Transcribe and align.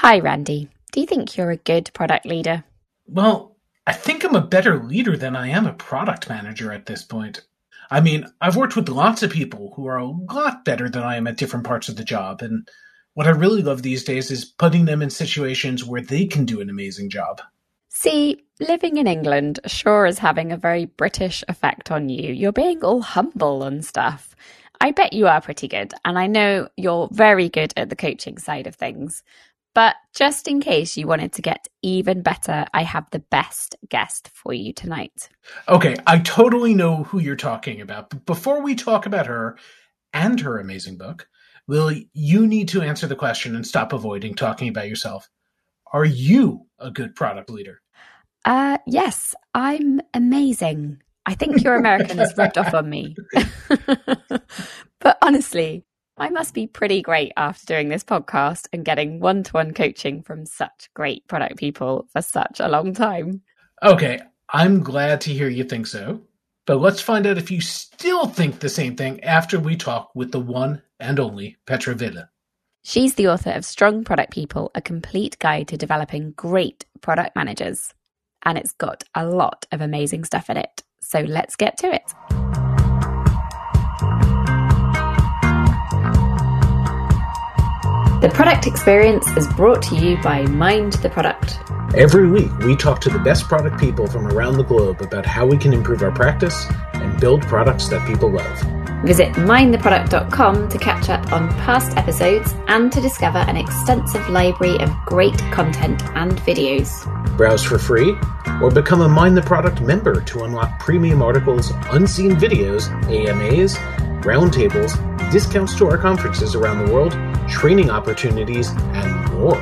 Hi, 0.00 0.18
Randy. 0.18 0.68
Do 0.92 1.00
you 1.00 1.06
think 1.06 1.38
you're 1.38 1.50
a 1.50 1.56
good 1.56 1.90
product 1.94 2.26
leader? 2.26 2.64
Well, 3.06 3.56
I 3.86 3.94
think 3.94 4.24
I'm 4.24 4.36
a 4.36 4.42
better 4.42 4.84
leader 4.84 5.16
than 5.16 5.34
I 5.34 5.48
am 5.48 5.66
a 5.66 5.72
product 5.72 6.28
manager 6.28 6.70
at 6.70 6.84
this 6.84 7.02
point. 7.02 7.40
I 7.90 8.00
mean, 8.02 8.26
I've 8.42 8.56
worked 8.56 8.76
with 8.76 8.90
lots 8.90 9.22
of 9.22 9.30
people 9.30 9.72
who 9.74 9.86
are 9.86 9.96
a 9.96 10.04
lot 10.06 10.66
better 10.66 10.90
than 10.90 11.02
I 11.02 11.16
am 11.16 11.26
at 11.26 11.38
different 11.38 11.64
parts 11.64 11.88
of 11.88 11.96
the 11.96 12.04
job, 12.04 12.42
and 12.42 12.68
what 13.14 13.26
I 13.26 13.30
really 13.30 13.62
love 13.62 13.80
these 13.80 14.04
days 14.04 14.30
is 14.30 14.44
putting 14.44 14.84
them 14.84 15.00
in 15.00 15.08
situations 15.08 15.82
where 15.82 16.02
they 16.02 16.26
can 16.26 16.44
do 16.44 16.60
an 16.60 16.68
amazing 16.68 17.08
job. 17.08 17.40
See, 17.88 18.44
living 18.60 18.98
in 18.98 19.06
England 19.06 19.60
sure 19.64 20.04
is 20.04 20.18
having 20.18 20.52
a 20.52 20.58
very 20.58 20.84
British 20.84 21.42
effect 21.48 21.90
on 21.90 22.10
you. 22.10 22.34
You're 22.34 22.52
being 22.52 22.84
all 22.84 23.00
humble 23.00 23.62
and 23.62 23.82
stuff. 23.82 24.36
I 24.78 24.90
bet 24.90 25.14
you 25.14 25.26
are 25.26 25.40
pretty 25.40 25.68
good, 25.68 25.94
and 26.04 26.18
I 26.18 26.26
know 26.26 26.68
you're 26.76 27.08
very 27.10 27.48
good 27.48 27.72
at 27.78 27.88
the 27.88 27.96
coaching 27.96 28.36
side 28.36 28.66
of 28.66 28.74
things. 28.74 29.22
But 29.76 29.96
just 30.14 30.48
in 30.48 30.60
case 30.60 30.96
you 30.96 31.06
wanted 31.06 31.34
to 31.34 31.42
get 31.42 31.68
even 31.82 32.22
better, 32.22 32.64
I 32.72 32.82
have 32.82 33.10
the 33.10 33.18
best 33.18 33.76
guest 33.90 34.30
for 34.32 34.54
you 34.54 34.72
tonight. 34.72 35.28
Okay, 35.68 35.96
I 36.06 36.20
totally 36.20 36.72
know 36.72 37.02
who 37.04 37.18
you're 37.18 37.36
talking 37.36 37.82
about. 37.82 38.08
But 38.08 38.24
before 38.24 38.62
we 38.62 38.74
talk 38.74 39.04
about 39.04 39.26
her 39.26 39.58
and 40.14 40.40
her 40.40 40.58
amazing 40.58 40.96
book, 40.96 41.28
Lily, 41.68 42.08
you 42.14 42.46
need 42.46 42.68
to 42.68 42.80
answer 42.80 43.06
the 43.06 43.16
question 43.16 43.54
and 43.54 43.66
stop 43.66 43.92
avoiding 43.92 44.34
talking 44.34 44.70
about 44.70 44.88
yourself. 44.88 45.28
Are 45.92 46.06
you 46.06 46.68
a 46.78 46.90
good 46.90 47.14
product 47.14 47.50
leader? 47.50 47.82
Uh, 48.46 48.78
yes, 48.86 49.34
I'm 49.52 50.00
amazing. 50.14 51.02
I 51.26 51.34
think 51.34 51.62
your 51.62 51.74
American 51.74 52.16
has 52.16 52.34
rubbed 52.38 52.56
off 52.56 52.72
on 52.72 52.88
me. 52.88 53.14
but 55.00 55.18
honestly, 55.20 55.84
I 56.18 56.30
must 56.30 56.54
be 56.54 56.66
pretty 56.66 57.02
great 57.02 57.32
after 57.36 57.66
doing 57.66 57.90
this 57.90 58.02
podcast 58.02 58.68
and 58.72 58.86
getting 58.86 59.20
one 59.20 59.42
to 59.42 59.52
one 59.52 59.74
coaching 59.74 60.22
from 60.22 60.46
such 60.46 60.88
great 60.94 61.26
product 61.28 61.58
people 61.58 62.08
for 62.10 62.22
such 62.22 62.58
a 62.58 62.68
long 62.68 62.94
time. 62.94 63.42
Okay, 63.82 64.22
I'm 64.48 64.82
glad 64.82 65.20
to 65.22 65.34
hear 65.34 65.48
you 65.48 65.64
think 65.64 65.86
so. 65.86 66.22
But 66.64 66.80
let's 66.80 67.02
find 67.02 67.26
out 67.26 67.36
if 67.36 67.50
you 67.50 67.60
still 67.60 68.26
think 68.26 68.58
the 68.58 68.70
same 68.70 68.96
thing 68.96 69.22
after 69.22 69.60
we 69.60 69.76
talk 69.76 70.10
with 70.14 70.32
the 70.32 70.40
one 70.40 70.82
and 70.98 71.20
only 71.20 71.58
Petra 71.66 71.94
Wille. 71.94 72.24
She's 72.82 73.14
the 73.14 73.28
author 73.28 73.50
of 73.50 73.66
Strong 73.66 74.04
Product 74.04 74.32
People, 74.32 74.70
a 74.74 74.80
complete 74.80 75.38
guide 75.38 75.68
to 75.68 75.76
developing 75.76 76.30
great 76.32 76.86
product 77.02 77.36
managers. 77.36 77.92
And 78.42 78.56
it's 78.56 78.72
got 78.72 79.04
a 79.14 79.26
lot 79.26 79.66
of 79.70 79.82
amazing 79.82 80.24
stuff 80.24 80.48
in 80.48 80.56
it. 80.56 80.82
So 81.00 81.20
let's 81.20 81.56
get 81.56 81.76
to 81.78 81.92
it. 81.92 82.45
The 88.26 88.32
product 88.32 88.66
experience 88.66 89.24
is 89.36 89.46
brought 89.46 89.82
to 89.82 89.94
you 89.94 90.20
by 90.20 90.42
Mind 90.46 90.94
the 90.94 91.08
Product. 91.08 91.60
Every 91.94 92.28
week, 92.28 92.50
we 92.58 92.74
talk 92.74 93.00
to 93.02 93.08
the 93.08 93.20
best 93.20 93.44
product 93.44 93.78
people 93.78 94.08
from 94.08 94.26
around 94.26 94.56
the 94.56 94.64
globe 94.64 95.00
about 95.00 95.24
how 95.24 95.46
we 95.46 95.56
can 95.56 95.72
improve 95.72 96.02
our 96.02 96.10
practice 96.10 96.66
and 96.94 97.20
build 97.20 97.42
products 97.42 97.86
that 97.90 98.04
people 98.04 98.32
love. 98.32 98.85
Visit 99.04 99.32
mindtheproduct.com 99.34 100.68
to 100.68 100.78
catch 100.78 101.10
up 101.10 101.32
on 101.32 101.48
past 101.50 101.96
episodes 101.96 102.54
and 102.66 102.90
to 102.92 103.00
discover 103.00 103.38
an 103.38 103.56
extensive 103.56 104.28
library 104.28 104.78
of 104.80 104.90
great 105.04 105.38
content 105.52 106.02
and 106.16 106.32
videos. 106.38 107.04
Browse 107.36 107.62
for 107.62 107.78
free 107.78 108.16
or 108.62 108.70
become 108.70 109.02
a 109.02 109.08
Mind 109.08 109.36
the 109.36 109.42
Product 109.42 109.80
member 109.80 110.20
to 110.22 110.44
unlock 110.44 110.78
premium 110.80 111.22
articles, 111.22 111.72
unseen 111.90 112.32
videos, 112.32 112.90
AMAs, 113.10 113.76
roundtables, 114.24 114.96
discounts 115.30 115.76
to 115.76 115.86
our 115.86 115.98
conferences 115.98 116.54
around 116.54 116.86
the 116.86 116.92
world, 116.92 117.12
training 117.48 117.90
opportunities, 117.90 118.70
and 118.70 119.32
more. 119.34 119.56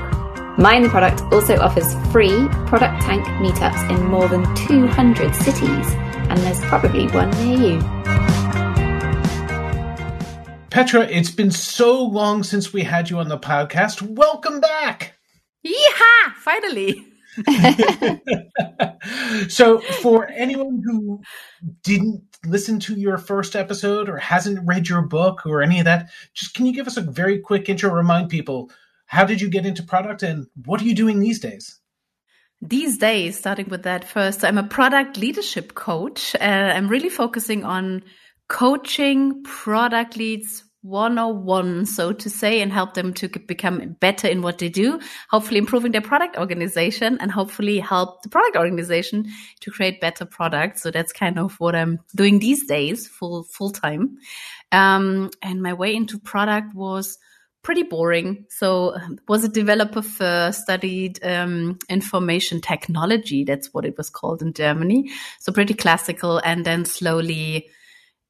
Mind 0.56 0.84
the 0.84 0.88
Product 0.88 1.20
also 1.32 1.58
offers 1.58 1.92
free 2.12 2.48
Product 2.66 3.02
Tank 3.02 3.24
meetups 3.42 3.90
in 3.90 4.06
more 4.06 4.28
than 4.28 4.42
200 4.54 5.34
cities, 5.34 5.86
and 6.30 6.38
there's 6.38 6.60
probably 6.60 7.08
one 7.08 7.30
near 7.32 7.72
you. 7.72 8.03
Petra, 10.74 11.02
it's 11.02 11.30
been 11.30 11.52
so 11.52 12.02
long 12.02 12.42
since 12.42 12.72
we 12.72 12.82
had 12.82 13.08
you 13.08 13.20
on 13.20 13.28
the 13.28 13.38
podcast. 13.38 14.02
Welcome 14.02 14.58
back. 14.58 15.14
Yeehaw! 15.64 16.34
Finally. 16.34 17.06
so, 19.48 19.78
for 19.78 20.26
anyone 20.26 20.82
who 20.84 21.22
didn't 21.84 22.24
listen 22.44 22.80
to 22.80 22.96
your 22.96 23.18
first 23.18 23.54
episode 23.54 24.08
or 24.08 24.16
hasn't 24.16 24.66
read 24.66 24.88
your 24.88 25.02
book 25.02 25.46
or 25.46 25.62
any 25.62 25.78
of 25.78 25.84
that, 25.84 26.10
just 26.34 26.56
can 26.56 26.66
you 26.66 26.72
give 26.72 26.88
us 26.88 26.96
a 26.96 27.02
very 27.02 27.38
quick 27.38 27.68
intro? 27.68 27.94
Remind 27.94 28.28
people 28.28 28.68
how 29.06 29.24
did 29.24 29.40
you 29.40 29.48
get 29.48 29.64
into 29.64 29.84
product 29.84 30.24
and 30.24 30.48
what 30.64 30.82
are 30.82 30.86
you 30.86 30.94
doing 30.96 31.20
these 31.20 31.38
days? 31.38 31.78
These 32.60 32.98
days, 32.98 33.38
starting 33.38 33.68
with 33.68 33.84
that 33.84 34.02
first, 34.02 34.44
I'm 34.44 34.58
a 34.58 34.64
product 34.64 35.18
leadership 35.18 35.74
coach. 35.74 36.34
Uh, 36.34 36.72
I'm 36.74 36.88
really 36.88 37.10
focusing 37.10 37.62
on 37.62 38.02
coaching 38.48 39.42
product 39.42 40.16
leads 40.16 40.63
101, 40.84 41.86
so 41.86 42.12
to 42.12 42.28
say, 42.28 42.60
and 42.60 42.70
help 42.70 42.92
them 42.92 43.14
to 43.14 43.26
become 43.28 43.96
better 44.00 44.28
in 44.28 44.42
what 44.42 44.58
they 44.58 44.68
do, 44.68 45.00
hopefully 45.30 45.56
improving 45.56 45.92
their 45.92 46.02
product 46.02 46.36
organization 46.36 47.16
and 47.20 47.32
hopefully 47.32 47.78
help 47.78 48.22
the 48.22 48.28
product 48.28 48.54
organization 48.54 49.26
to 49.60 49.70
create 49.70 49.98
better 49.98 50.26
products. 50.26 50.82
So 50.82 50.90
that's 50.90 51.12
kind 51.12 51.38
of 51.38 51.58
what 51.58 51.74
I'm 51.74 52.00
doing 52.14 52.38
these 52.38 52.66
days, 52.66 53.08
full, 53.08 53.44
full 53.44 53.70
time. 53.70 54.18
Um, 54.72 55.30
and 55.40 55.62
my 55.62 55.72
way 55.72 55.94
into 55.94 56.18
product 56.18 56.74
was 56.74 57.16
pretty 57.62 57.82
boring. 57.82 58.44
So 58.50 58.94
um, 58.94 59.18
was 59.26 59.42
a 59.42 59.48
developer 59.48 60.02
first, 60.02 60.60
studied 60.60 61.18
um, 61.24 61.78
information 61.88 62.60
technology. 62.60 63.44
That's 63.44 63.72
what 63.72 63.86
it 63.86 63.96
was 63.96 64.10
called 64.10 64.42
in 64.42 64.52
Germany. 64.52 65.10
So 65.40 65.50
pretty 65.50 65.72
classical 65.72 66.42
and 66.44 66.66
then 66.66 66.84
slowly 66.84 67.70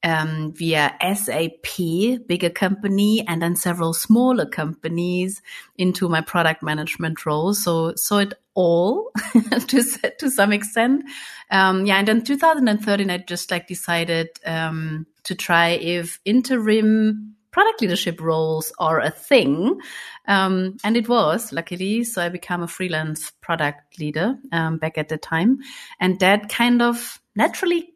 um, 0.04 0.52
via 0.52 0.94
SAP, 1.00 2.26
bigger 2.26 2.50
company, 2.50 3.24
and 3.26 3.42
then 3.42 3.56
several 3.56 3.94
smaller 3.94 4.46
companies 4.46 5.42
into 5.76 6.08
my 6.08 6.20
product 6.20 6.62
management 6.62 7.24
role. 7.26 7.54
So, 7.54 7.94
so 7.96 8.18
it 8.18 8.34
all 8.54 9.10
to 9.68 9.82
to 10.18 10.30
some 10.30 10.52
extent. 10.52 11.04
Um, 11.50 11.86
yeah, 11.86 11.98
and 11.98 12.06
then 12.06 12.22
2013, 12.22 13.10
I 13.10 13.18
just 13.18 13.50
like 13.50 13.66
decided 13.66 14.28
um, 14.44 15.06
to 15.24 15.34
try 15.34 15.70
if 15.70 16.20
interim 16.24 17.34
product 17.54 17.80
leadership 17.80 18.20
roles 18.20 18.72
are 18.78 19.00
a 19.00 19.10
thing. 19.10 19.80
Um, 20.26 20.76
and 20.82 20.96
it 20.96 21.08
was, 21.08 21.52
luckily. 21.52 22.02
So 22.02 22.20
I 22.20 22.28
became 22.28 22.62
a 22.62 22.68
freelance 22.68 23.30
product 23.40 24.00
leader 24.00 24.36
um, 24.50 24.78
back 24.78 24.98
at 24.98 25.08
the 25.08 25.18
time. 25.18 25.60
And 26.00 26.18
that 26.18 26.48
kind 26.48 26.82
of 26.82 27.20
naturally 27.36 27.93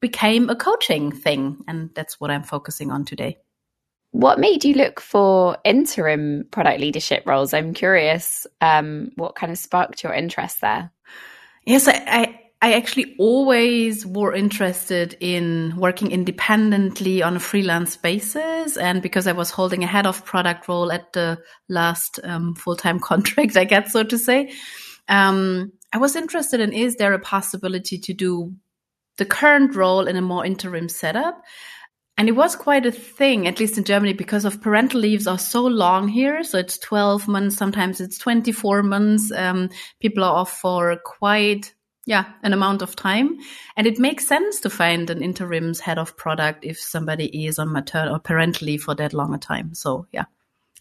became 0.00 0.48
a 0.50 0.56
coaching 0.56 1.12
thing. 1.12 1.64
And 1.68 1.90
that's 1.94 2.20
what 2.20 2.30
I'm 2.30 2.42
focusing 2.42 2.90
on 2.90 3.04
today. 3.04 3.38
What 4.12 4.38
made 4.38 4.64
you 4.64 4.74
look 4.74 5.00
for 5.00 5.58
interim 5.64 6.46
product 6.50 6.80
leadership 6.80 7.24
roles? 7.26 7.52
I'm 7.52 7.74
curious 7.74 8.46
um, 8.60 9.10
what 9.16 9.34
kind 9.34 9.52
of 9.52 9.58
sparked 9.58 10.02
your 10.02 10.14
interest 10.14 10.62
there? 10.62 10.90
Yes, 11.66 11.86
I, 11.86 12.02
I, 12.06 12.40
I 12.62 12.72
actually 12.74 13.14
always 13.18 14.06
were 14.06 14.32
interested 14.32 15.16
in 15.20 15.76
working 15.76 16.10
independently 16.12 17.22
on 17.22 17.36
a 17.36 17.40
freelance 17.40 17.96
basis. 17.96 18.78
And 18.78 19.02
because 19.02 19.26
I 19.26 19.32
was 19.32 19.50
holding 19.50 19.84
a 19.84 19.88
head 19.88 20.06
of 20.06 20.24
product 20.24 20.66
role 20.66 20.90
at 20.90 21.12
the 21.12 21.38
last 21.68 22.18
um, 22.24 22.54
full 22.54 22.76
time 22.76 23.00
contract 23.10 23.56
I 23.56 23.64
get, 23.64 23.88
so 23.88 24.02
to 24.02 24.16
say, 24.16 24.52
um, 25.08 25.72
I 25.92 25.98
was 25.98 26.16
interested 26.16 26.60
in 26.60 26.72
is 26.72 26.96
there 26.96 27.12
a 27.12 27.18
possibility 27.18 27.98
to 27.98 28.14
do 28.14 28.54
the 29.18 29.24
current 29.24 29.74
role 29.74 30.06
in 30.06 30.16
a 30.16 30.22
more 30.22 30.44
interim 30.44 30.88
setup. 30.88 31.42
And 32.18 32.28
it 32.28 32.32
was 32.32 32.56
quite 32.56 32.86
a 32.86 32.92
thing, 32.92 33.46
at 33.46 33.60
least 33.60 33.76
in 33.76 33.84
Germany, 33.84 34.14
because 34.14 34.46
of 34.46 34.62
parental 34.62 35.00
leaves 35.00 35.26
are 35.26 35.38
so 35.38 35.66
long 35.66 36.08
here. 36.08 36.42
So 36.44 36.56
it's 36.56 36.78
12 36.78 37.28
months, 37.28 37.56
sometimes 37.56 38.00
it's 38.00 38.16
24 38.18 38.82
months. 38.82 39.30
Um, 39.32 39.68
people 40.00 40.24
are 40.24 40.34
off 40.34 40.58
for 40.58 40.96
quite, 41.04 41.74
yeah, 42.06 42.24
an 42.42 42.54
amount 42.54 42.80
of 42.80 42.96
time. 42.96 43.36
And 43.76 43.86
it 43.86 43.98
makes 43.98 44.26
sense 44.26 44.60
to 44.60 44.70
find 44.70 45.10
an 45.10 45.22
interims 45.22 45.80
head 45.80 45.98
of 45.98 46.16
product 46.16 46.64
if 46.64 46.80
somebody 46.80 47.46
is 47.46 47.58
on 47.58 47.70
maternal 47.70 48.16
or 48.16 48.18
parental 48.18 48.66
leave 48.66 48.84
for 48.84 48.94
that 48.94 49.12
long 49.12 49.34
a 49.34 49.38
time. 49.38 49.74
So 49.74 50.06
yeah. 50.10 50.24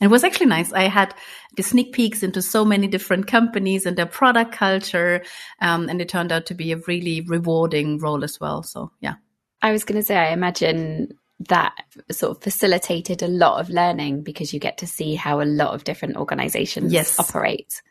It 0.01 0.07
was 0.07 0.23
actually 0.23 0.47
nice. 0.47 0.73
I 0.73 0.83
had 0.83 1.13
the 1.55 1.63
sneak 1.63 1.93
peeks 1.93 2.21
into 2.21 2.41
so 2.41 2.65
many 2.65 2.87
different 2.87 3.27
companies 3.27 3.85
and 3.85 3.97
their 3.97 4.05
product 4.05 4.51
culture. 4.51 5.23
Um, 5.61 5.87
and 5.87 6.01
it 6.01 6.09
turned 6.09 6.31
out 6.31 6.47
to 6.47 6.53
be 6.53 6.73
a 6.73 6.81
really 6.87 7.21
rewarding 7.21 7.99
role 7.99 8.23
as 8.23 8.39
well. 8.39 8.61
So, 8.63 8.91
yeah. 8.99 9.15
I 9.61 9.71
was 9.71 9.85
going 9.85 9.99
to 9.99 10.03
say, 10.03 10.17
I 10.17 10.31
imagine 10.31 11.17
that 11.47 11.75
sort 12.11 12.37
of 12.37 12.43
facilitated 12.43 13.21
a 13.21 13.27
lot 13.27 13.59
of 13.59 13.69
learning 13.69 14.23
because 14.23 14.53
you 14.53 14.59
get 14.59 14.77
to 14.79 14.87
see 14.87 15.15
how 15.15 15.41
a 15.41 15.43
lot 15.43 15.73
of 15.73 15.83
different 15.83 16.17
organizations 16.17 16.91
yes. 16.91 17.19
operate. 17.19 17.81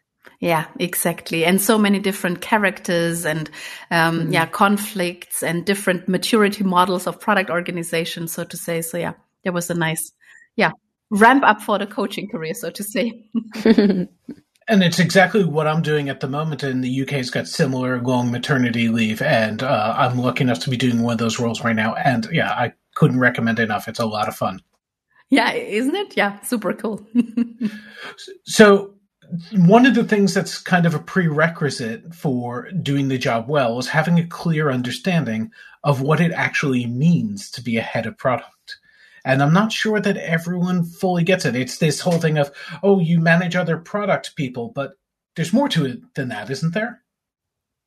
Yeah, 0.41 0.67
exactly. 0.79 1.45
And 1.45 1.61
so 1.61 1.79
many 1.79 2.01
different 2.01 2.41
characters 2.43 3.25
and, 3.25 3.51
um, 3.91 4.29
mm. 4.29 4.33
yeah, 4.33 4.47
conflicts 4.47 5.43
and 5.43 5.65
different 5.65 6.07
maturity 6.07 6.65
models 6.65 7.07
of 7.07 7.21
product 7.21 7.51
organizations, 7.51 8.33
so 8.33 8.45
to 8.45 8.57
say. 8.57 8.83
So, 8.83 8.99
yeah, 8.99 9.15
there 9.43 9.53
was 9.53 9.71
a 9.71 9.75
nice, 9.75 10.13
yeah, 10.57 10.73
ramp 11.11 11.45
up 11.45 11.61
for 11.61 11.79
the 11.79 11.87
coaching 11.87 12.29
career, 12.29 12.55
so 12.55 12.71
to 12.71 12.83
say. 12.83 13.25
And 14.67 14.83
it's 14.83 14.99
exactly 14.99 15.45
what 15.45 15.67
I'm 15.67 15.83
doing 15.83 16.09
at 16.09 16.21
the 16.21 16.29
moment. 16.29 16.63
And 16.63 16.83
the 16.83 17.03
UK's 17.03 17.31
got 17.31 17.47
similar 17.47 18.01
long 18.01 18.31
maternity 18.31 18.89
leave, 18.89 19.21
and 19.21 19.63
uh, 19.63 19.95
I'm 19.97 20.19
lucky 20.19 20.43
enough 20.43 20.61
to 20.61 20.71
be 20.71 20.77
doing 20.77 21.03
one 21.03 21.13
of 21.13 21.19
those 21.19 21.39
roles 21.39 21.63
right 21.63 21.77
now. 21.77 21.95
And 21.95 22.27
yeah, 22.33 22.51
I 22.51 22.73
couldn't 22.95 23.21
recommend 23.21 23.59
enough. 23.59 23.89
It's 23.89 24.01
a 24.01 24.07
lot 24.07 24.29
of 24.29 24.37
fun. 24.37 24.61
Yeah, 25.29 25.53
isn't 25.53 25.95
it? 25.95 26.17
Yeah, 26.17 26.41
super 26.41 26.73
cool. 26.73 27.07
so, 28.45 28.95
one 29.53 29.85
of 29.85 29.95
the 29.95 30.05
things 30.05 30.33
that's 30.33 30.59
kind 30.59 30.87
of 30.87 30.95
a 30.95 30.99
prerequisite 30.99 32.15
for 32.15 32.71
doing 32.71 33.09
the 33.09 33.19
job 33.19 33.49
well 33.49 33.79
is 33.79 33.89
having 33.89 34.19
a 34.19 34.27
clear 34.27 34.71
understanding 34.71 35.51
of 35.83 36.01
what 36.01 36.21
it 36.21 36.33
actually 36.33 36.87
means 36.87 37.51
to 37.51 37.63
be 37.63 37.77
a 37.77 37.83
head 37.83 38.07
of 38.07 38.17
product. 38.17 38.54
And 39.25 39.43
I'm 39.43 39.53
not 39.53 39.73
sure 39.73 40.01
that 40.01 40.17
everyone 40.17 40.85
fully 40.85 41.25
gets 41.25 41.45
it. 41.45 41.57
It's 41.57 41.79
this 41.79 42.01
whole 42.01 42.19
thing 42.19 42.39
of, 42.39 42.51
oh, 42.83 43.01
you 43.01 43.21
manage 43.21 43.57
other 43.57 43.79
product 43.79 44.37
people, 44.37 44.71
but 44.75 44.93
there's 45.37 45.53
more 45.53 45.69
to 45.71 45.87
it 45.87 46.15
than 46.15 46.29
that, 46.29 46.51
isn't 46.51 46.75
there? 46.75 47.01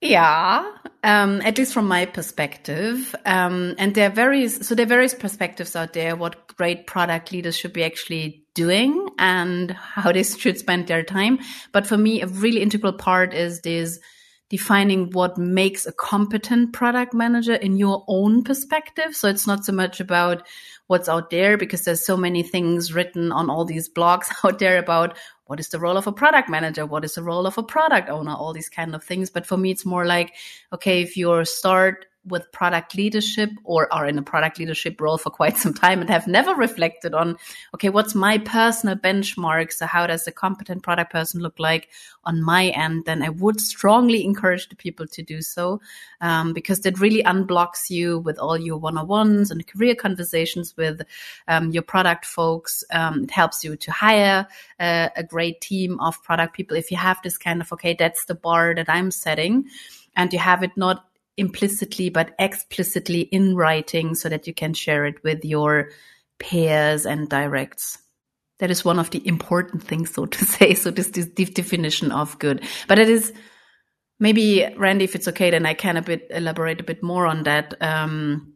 Yeah, 0.02 0.72
um, 1.04 1.42
at 1.42 1.58
least 1.58 1.74
from 1.74 1.88
my 1.88 2.06
perspective. 2.06 3.16
Um, 3.26 3.74
and 3.80 3.96
there 3.96 4.10
are 4.10 4.14
various, 4.14 4.68
so 4.68 4.76
there 4.76 4.86
are 4.86 4.90
various 4.90 5.16
perspectives 5.16 5.76
out 5.76 5.94
there 5.94 6.16
what 6.16 6.56
great 6.56 6.86
product 6.86 7.32
leaders 7.32 7.58
should 7.58 7.74
be 7.74 7.84
actually 7.84 8.44
doing 8.54 9.10
and 9.18 9.72
how 9.72 10.12
they 10.12 10.24
should 10.24 10.60
spend 10.60 10.88
their 10.88 11.04
time. 11.04 11.40
But 11.72 11.88
for 11.88 11.98
me, 11.98 12.22
a 12.22 12.28
really 12.28 12.62
integral 12.62 12.94
part 12.94 13.34
is 13.34 13.62
this 13.62 14.00
defining 14.50 15.12
what 15.12 15.38
makes 15.38 15.86
a 15.86 15.92
competent 15.92 16.74
product 16.74 17.14
manager 17.14 17.56
in 17.56 17.78
your 17.78 18.06
own 18.08 18.44
perspective. 18.44 19.16
So 19.16 19.28
it's 19.28 19.48
not 19.48 19.66
so 19.66 19.74
much 19.74 20.00
about 20.00 20.48
what's 20.88 21.10
out 21.10 21.30
there 21.30 21.58
because 21.58 21.84
there's 21.84 22.06
so 22.06 22.18
many 22.18 22.44
things 22.44 22.94
written 22.94 23.32
on 23.32 23.50
all 23.50 23.66
these 23.66 23.88
blogs 23.90 24.28
out 24.44 24.60
there 24.60 24.78
about 24.78 25.18
what 25.46 25.60
is 25.60 25.70
the 25.70 25.80
role 25.80 25.96
of 25.96 26.08
a 26.08 26.12
product 26.12 26.50
manager 26.50 26.86
what 26.86 27.06
is 27.06 27.16
the 27.16 27.24
role 27.24 27.46
of 27.46 27.58
a 27.58 27.64
product 27.64 28.10
owner 28.10 28.34
all 28.34 28.54
these 28.54 28.70
kind 28.70 28.96
of 28.96 29.04
things. 29.04 29.30
But 29.30 29.46
for 29.46 29.58
me 29.58 29.72
it's 29.72 29.86
more 29.86 30.06
like 30.06 30.34
okay 30.74 31.02
if 31.02 31.16
you 31.16 31.46
start 31.46 32.06
with 32.28 32.52
product 32.52 32.96
leadership 32.96 33.50
or 33.64 33.92
are 33.94 34.06
in 34.06 34.18
a 34.18 34.22
product 34.22 34.60
leadership 34.60 35.00
role 35.00 35.18
for 35.18 35.30
quite 35.30 35.58
some 35.58 35.74
time 35.74 36.02
and 36.02 36.10
have 36.10 36.28
never 36.28 36.54
reflected 36.54 37.14
on, 37.14 37.38
okay, 37.74 37.90
what's 37.90 38.16
my 38.16 38.38
personal 38.38 38.96
benchmark? 38.96 39.72
So 39.72 39.86
how 39.86 40.08
does 40.08 40.28
a 40.28 40.32
competent 40.32 40.84
product 40.84 41.12
person 41.12 41.42
look 41.42 41.60
like 41.60 41.90
on 42.24 42.42
my 42.42 42.68
end? 42.70 43.06
Then 43.06 43.24
I 43.24 43.30
would 43.30 43.62
strongly 43.62 44.24
encourage 44.24 44.70
the 44.70 44.76
people 44.76 45.08
to 45.08 45.22
do 45.22 45.42
so 45.42 45.82
um, 46.22 46.54
because 46.54 46.82
that 46.82 47.00
really 47.00 47.24
unblocks 47.24 47.90
you 47.90 48.20
with 48.20 48.38
all 48.40 48.58
your 48.58 48.78
one-on-ones 48.78 49.52
and 49.52 49.66
career 49.68 49.96
conversations 49.96 50.76
with 50.78 51.02
um, 51.48 51.72
your 51.72 51.84
product 51.84 52.26
folks. 52.26 52.84
Um, 52.92 53.24
it 53.24 53.32
helps 53.32 53.64
you 53.64 53.76
to 53.76 53.92
hire 53.92 54.48
a 54.80 55.24
great 55.28 55.62
team 55.62 56.00
of 56.00 56.22
product 56.24 56.56
people. 56.56 56.78
If 56.78 56.92
you 56.92 56.98
have 56.98 57.22
this 57.24 57.38
kind 57.38 57.62
of, 57.62 57.72
okay, 57.74 57.96
that's 57.98 58.26
the 58.26 58.36
bar 58.36 58.76
that 58.76 58.90
I'm 58.90 59.12
setting 59.12 59.66
and 60.16 60.34
you 60.34 60.40
have 60.40 60.64
it 60.64 60.72
not 60.76 61.06
implicitly 61.38 62.10
but 62.10 62.34
explicitly 62.40 63.22
in 63.22 63.56
writing 63.56 64.16
so 64.16 64.30
that 64.30 64.48
you 64.48 64.54
can 64.54 64.74
share 64.74 65.06
it 65.06 65.24
with 65.24 65.46
your 65.46 65.92
peers 66.40 67.06
and 67.06 67.30
directs. 67.30 68.00
That 68.60 68.72
is 68.72 68.84
one 68.84 68.98
of 69.00 69.12
the 69.12 69.26
important 69.28 69.84
things, 69.84 70.14
so 70.14 70.26
to 70.26 70.46
say. 70.46 70.74
So 70.74 70.92
this, 70.92 71.10
this 71.10 71.28
definition 71.50 72.12
of 72.12 72.38
good, 72.40 72.64
but 72.88 73.00
it 73.00 73.10
is 73.10 73.34
maybe 74.20 74.68
Randy, 74.78 75.06
if 75.06 75.16
it's 75.16 75.28
okay, 75.28 75.52
then 75.52 75.66
I 75.66 75.74
can 75.74 75.98
a 75.98 76.02
bit 76.02 76.28
elaborate 76.32 76.82
a 76.82 76.84
bit 76.84 77.04
more 77.04 77.26
on 77.26 77.44
that. 77.44 77.74
Um, 77.82 78.54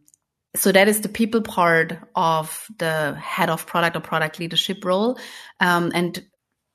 so 0.56 0.72
that 0.72 0.88
is 0.88 1.02
the 1.02 1.10
people 1.10 1.42
part 1.42 1.98
of 2.16 2.68
the 2.78 3.16
head 3.16 3.50
of 3.50 3.66
product 3.66 3.96
or 3.96 4.02
product 4.02 4.40
leadership 4.40 4.84
role. 4.84 5.18
Um, 5.60 5.92
and 5.96 6.26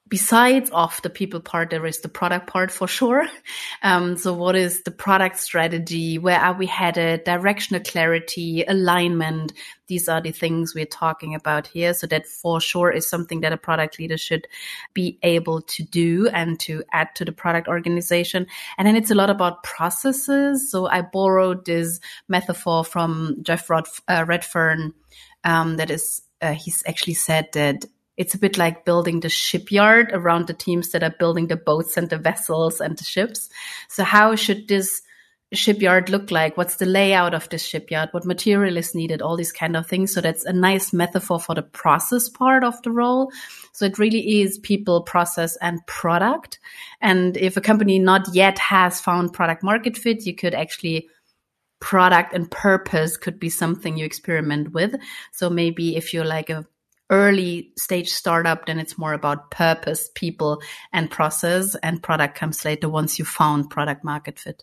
besides 0.08 0.70
of 0.70 1.00
the 1.02 1.10
people 1.10 1.40
part, 1.40 1.70
there 1.70 1.86
is 1.86 2.00
the 2.00 2.08
product 2.08 2.46
part 2.46 2.70
for 2.70 2.88
sure. 2.88 3.26
Um, 3.82 4.16
so 4.16 4.32
what 4.32 4.56
is 4.56 4.82
the 4.82 4.90
product 4.90 5.38
strategy? 5.38 6.18
Where 6.18 6.40
are 6.40 6.54
we 6.54 6.66
headed? 6.66 7.24
Directional 7.24 7.82
clarity, 7.82 8.64
alignment. 8.66 9.52
These 9.86 10.08
are 10.08 10.20
the 10.20 10.32
things 10.32 10.74
we're 10.74 10.86
talking 10.86 11.34
about 11.34 11.68
here. 11.68 11.94
So 11.94 12.06
that 12.08 12.26
for 12.26 12.60
sure 12.60 12.90
is 12.90 13.08
something 13.08 13.42
that 13.42 13.52
a 13.52 13.56
product 13.56 13.98
leader 13.98 14.16
should 14.16 14.48
be 14.92 15.18
able 15.22 15.60
to 15.62 15.84
do 15.84 16.28
and 16.28 16.58
to 16.60 16.82
add 16.92 17.14
to 17.16 17.24
the 17.24 17.32
product 17.32 17.68
organization. 17.68 18.46
And 18.76 18.88
then 18.88 18.96
it's 18.96 19.10
a 19.10 19.14
lot 19.14 19.30
about 19.30 19.62
processes. 19.62 20.70
So 20.70 20.86
I 20.88 21.02
borrowed 21.02 21.64
this 21.66 22.00
metaphor 22.28 22.82
from 22.82 23.36
Joff 23.42 23.68
Rod- 23.68 23.88
uh, 24.08 24.24
Redfern. 24.26 24.94
Um, 25.44 25.76
that 25.76 25.90
is, 25.90 26.22
uh, 26.40 26.54
he's 26.54 26.82
actually 26.86 27.14
said 27.14 27.48
that 27.52 27.84
it's 28.16 28.34
a 28.34 28.38
bit 28.38 28.56
like 28.56 28.84
building 28.84 29.20
the 29.20 29.28
shipyard 29.28 30.10
around 30.12 30.46
the 30.46 30.54
teams 30.54 30.90
that 30.90 31.02
are 31.02 31.14
building 31.18 31.48
the 31.48 31.56
boats 31.56 31.96
and 31.96 32.08
the 32.10 32.18
vessels 32.18 32.80
and 32.80 32.96
the 32.96 33.04
ships. 33.04 33.48
So 33.88 34.04
how 34.04 34.36
should 34.36 34.68
this 34.68 35.02
shipyard 35.52 36.08
look 36.10 36.30
like? 36.30 36.56
What's 36.56 36.76
the 36.76 36.86
layout 36.86 37.34
of 37.34 37.48
this 37.48 37.62
shipyard? 37.62 38.08
What 38.12 38.24
material 38.24 38.76
is 38.76 38.94
needed? 38.94 39.22
All 39.22 39.36
these 39.36 39.52
kind 39.52 39.76
of 39.76 39.86
things. 39.86 40.12
So 40.12 40.20
that's 40.20 40.44
a 40.44 40.52
nice 40.52 40.92
metaphor 40.92 41.38
for 41.38 41.54
the 41.54 41.62
process 41.62 42.28
part 42.28 42.64
of 42.64 42.80
the 42.82 42.90
role. 42.90 43.30
So 43.72 43.84
it 43.84 43.98
really 43.98 44.40
is 44.40 44.58
people, 44.58 45.02
process 45.02 45.56
and 45.56 45.86
product. 45.86 46.58
And 47.00 47.36
if 47.36 47.56
a 47.56 47.60
company 47.60 47.98
not 47.98 48.34
yet 48.34 48.58
has 48.58 49.00
found 49.00 49.32
product 49.32 49.62
market 49.62 49.96
fit, 49.96 50.26
you 50.26 50.34
could 50.34 50.54
actually 50.54 51.08
product 51.80 52.32
and 52.32 52.50
purpose 52.50 53.16
could 53.16 53.38
be 53.38 53.50
something 53.50 53.96
you 53.96 54.04
experiment 54.04 54.72
with. 54.72 54.96
So 55.32 55.50
maybe 55.50 55.96
if 55.96 56.14
you're 56.14 56.24
like 56.24 56.50
a 56.50 56.66
early 57.10 57.72
stage 57.76 58.10
startup, 58.10 58.66
then 58.66 58.78
it's 58.78 58.98
more 58.98 59.12
about 59.12 59.50
purpose, 59.50 60.08
people, 60.14 60.60
and 60.92 61.10
process, 61.10 61.74
and 61.76 62.02
product 62.02 62.36
comes 62.36 62.64
later 62.64 62.88
once 62.88 63.18
you 63.18 63.24
found 63.24 63.70
product 63.70 64.04
market 64.04 64.38
fit. 64.38 64.62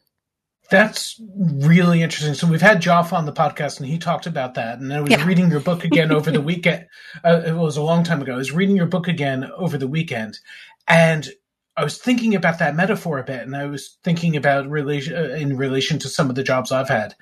That's 0.69 1.21
really 1.37 2.01
interesting. 2.01 2.33
So 2.33 2.47
we've 2.47 2.61
had 2.61 2.81
Joff 2.81 3.13
on 3.13 3.25
the 3.25 3.33
podcast, 3.33 3.79
and 3.79 3.87
he 3.87 3.97
talked 3.97 4.25
about 4.25 4.55
that. 4.55 4.79
And 4.79 4.93
I 4.93 5.01
was 5.01 5.11
yeah. 5.11 5.25
reading 5.25 5.51
your 5.51 5.59
book 5.59 5.83
again 5.83 6.11
over 6.11 6.31
the 6.31 6.41
weekend. 6.51 6.87
Uh, 7.23 7.41
it 7.45 7.53
was 7.53 7.77
a 7.77 7.83
long 7.83 8.03
time 8.03 8.21
ago. 8.21 8.33
I 8.33 8.37
was 8.37 8.51
reading 8.51 8.75
your 8.75 8.87
book 8.87 9.07
again 9.07 9.49
over 9.55 9.77
the 9.77 9.87
weekend, 9.87 10.39
and 10.87 11.27
I 11.75 11.83
was 11.83 11.97
thinking 11.97 12.35
about 12.35 12.59
that 12.59 12.75
metaphor 12.75 13.19
a 13.19 13.23
bit, 13.23 13.41
and 13.41 13.55
I 13.55 13.65
was 13.65 13.97
thinking 14.03 14.35
about 14.35 14.69
relation 14.69 15.15
uh, 15.15 15.35
in 15.35 15.57
relation 15.57 15.99
to 15.99 16.09
some 16.09 16.29
of 16.29 16.35
the 16.35 16.43
jobs 16.43 16.71
I've 16.71 16.89
had. 16.89 17.15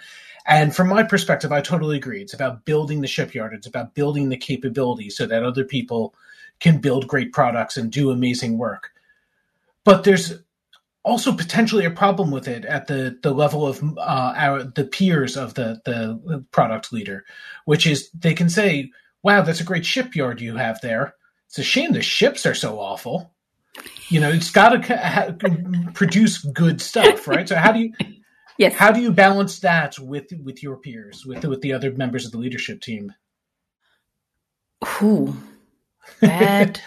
And 0.45 0.75
from 0.75 0.89
my 0.89 1.03
perspective, 1.03 1.51
I 1.51 1.61
totally 1.61 1.97
agree. 1.97 2.21
It's 2.21 2.33
about 2.33 2.65
building 2.65 3.01
the 3.01 3.07
shipyard. 3.07 3.53
It's 3.53 3.67
about 3.67 3.93
building 3.93 4.29
the 4.29 4.37
capability 4.37 5.09
so 5.09 5.25
that 5.25 5.43
other 5.43 5.63
people 5.63 6.15
can 6.59 6.79
build 6.79 7.07
great 7.07 7.31
products 7.31 7.77
and 7.77 7.91
do 7.91 8.11
amazing 8.11 8.57
work. 8.57 8.91
But 9.83 10.03
there's 10.03 10.33
also 11.03 11.33
potentially 11.33 11.85
a 11.85 11.91
problem 11.91 12.31
with 12.31 12.47
it 12.47 12.65
at 12.65 12.87
the, 12.87 13.17
the 13.23 13.33
level 13.33 13.65
of 13.65 13.83
uh, 13.97 14.33
our 14.35 14.63
the 14.63 14.83
peers 14.83 15.35
of 15.37 15.53
the 15.55 15.81
the 15.85 16.45
product 16.51 16.93
leader, 16.93 17.25
which 17.65 17.87
is 17.87 18.09
they 18.11 18.33
can 18.33 18.49
say, 18.49 18.91
"Wow, 19.23 19.41
that's 19.41 19.61
a 19.61 19.65
great 19.65 19.85
shipyard 19.85 20.41
you 20.41 20.55
have 20.55 20.79
there. 20.81 21.15
It's 21.47 21.57
a 21.59 21.63
shame 21.63 21.93
the 21.93 22.01
ships 22.01 22.45
are 22.45 22.55
so 22.55 22.79
awful." 22.79 23.33
You 24.09 24.19
know, 24.19 24.29
it's 24.29 24.51
got 24.51 24.69
to 24.69 25.91
produce 25.93 26.39
good 26.39 26.81
stuff, 26.81 27.27
right? 27.27 27.47
So 27.47 27.55
how 27.55 27.71
do 27.71 27.79
you 27.79 27.93
Yes. 28.61 28.75
How 28.75 28.91
do 28.91 29.01
you 29.01 29.11
balance 29.11 29.59
that 29.61 29.97
with 29.97 30.31
with 30.43 30.61
your 30.61 30.77
peers, 30.77 31.25
with 31.25 31.43
with 31.45 31.61
the 31.61 31.73
other 31.73 31.91
members 31.91 32.27
of 32.27 32.31
the 32.31 32.37
leadership 32.37 32.79
team? 32.79 33.11
Who? 34.85 35.35
Bad. 36.19 36.79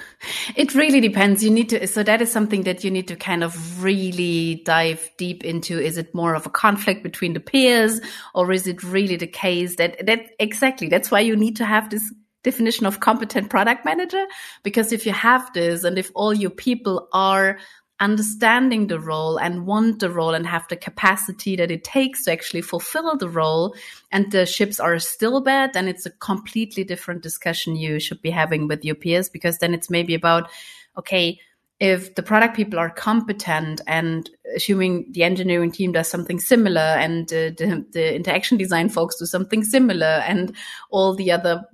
it 0.56 0.72
really 0.76 1.00
depends. 1.00 1.42
You 1.42 1.50
need 1.50 1.70
to, 1.70 1.84
so 1.88 2.04
that 2.04 2.22
is 2.22 2.30
something 2.30 2.62
that 2.62 2.84
you 2.84 2.92
need 2.92 3.08
to 3.08 3.16
kind 3.16 3.42
of 3.42 3.82
really 3.82 4.62
dive 4.64 5.10
deep 5.18 5.44
into. 5.44 5.80
Is 5.80 5.98
it 5.98 6.14
more 6.14 6.36
of 6.36 6.46
a 6.46 6.50
conflict 6.50 7.02
between 7.02 7.32
the 7.32 7.40
peers 7.40 8.00
or 8.32 8.52
is 8.52 8.68
it 8.68 8.84
really 8.84 9.16
the 9.16 9.26
case 9.26 9.74
that, 9.76 10.06
that 10.06 10.26
exactly, 10.38 10.88
that's 10.88 11.10
why 11.10 11.20
you 11.20 11.34
need 11.34 11.56
to 11.56 11.64
have 11.64 11.90
this 11.90 12.02
definition 12.44 12.86
of 12.86 13.00
competent 13.00 13.50
product 13.50 13.84
manager. 13.84 14.24
Because 14.62 14.92
if 14.92 15.06
you 15.06 15.12
have 15.12 15.52
this 15.52 15.82
and 15.82 15.98
if 15.98 16.12
all 16.14 16.32
your 16.32 16.50
people 16.50 17.08
are 17.12 17.58
understanding 18.00 18.88
the 18.88 19.00
role 19.00 19.38
and 19.38 19.66
want 19.66 20.00
the 20.00 20.10
role 20.10 20.34
and 20.34 20.46
have 20.46 20.68
the 20.68 20.76
capacity 20.76 21.56
that 21.56 21.70
it 21.70 21.82
takes 21.82 22.24
to 22.24 22.32
actually 22.32 22.60
fulfill 22.60 23.16
the 23.16 23.28
role 23.28 23.74
and 24.12 24.30
the 24.32 24.44
ships 24.44 24.78
are 24.78 24.98
still 24.98 25.40
bad 25.40 25.72
then 25.72 25.88
it's 25.88 26.04
a 26.04 26.10
completely 26.10 26.84
different 26.84 27.22
discussion 27.22 27.74
you 27.74 27.98
should 27.98 28.20
be 28.20 28.30
having 28.30 28.68
with 28.68 28.84
your 28.84 28.94
peers 28.94 29.30
because 29.30 29.58
then 29.58 29.72
it's 29.72 29.88
maybe 29.88 30.14
about 30.14 30.50
okay 30.98 31.40
if 31.80 32.14
the 32.14 32.22
product 32.22 32.56
people 32.56 32.78
are 32.78 32.90
competent 32.90 33.80
and 33.86 34.30
assuming 34.54 35.06
the 35.12 35.22
engineering 35.22 35.70
team 35.70 35.92
does 35.92 36.08
something 36.08 36.38
similar 36.38 36.80
and 36.80 37.32
uh, 37.32 37.52
the, 37.56 37.84
the 37.92 38.14
interaction 38.14 38.58
design 38.58 38.88
folks 38.88 39.18
do 39.18 39.26
something 39.26 39.64
similar 39.64 40.22
and 40.26 40.54
all 40.90 41.14
the 41.14 41.30
other 41.30 41.64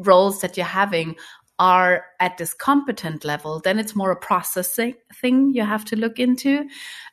roles 0.00 0.40
that 0.40 0.56
you're 0.56 0.66
having 0.66 1.16
are 1.58 2.04
at 2.20 2.36
this 2.38 2.54
competent 2.54 3.24
level, 3.24 3.60
then 3.60 3.78
it's 3.78 3.96
more 3.96 4.10
a 4.10 4.16
processing 4.16 4.94
thing 5.14 5.52
you 5.54 5.64
have 5.64 5.84
to 5.86 5.96
look 5.96 6.18
into. 6.18 6.66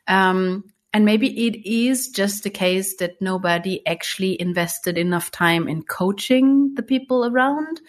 Um, 0.06 0.64
and 0.92 1.04
maybe 1.04 1.46
it 1.48 1.66
is 1.68 2.08
just 2.08 2.44
the 2.44 2.50
case 2.50 2.96
that 2.98 3.20
nobody 3.20 3.84
actually 3.86 4.40
invested 4.40 4.96
enough 4.96 5.30
time 5.30 5.66
in 5.66 5.82
coaching 5.82 6.74
the 6.74 6.84
people 6.84 7.24
around, 7.24 7.80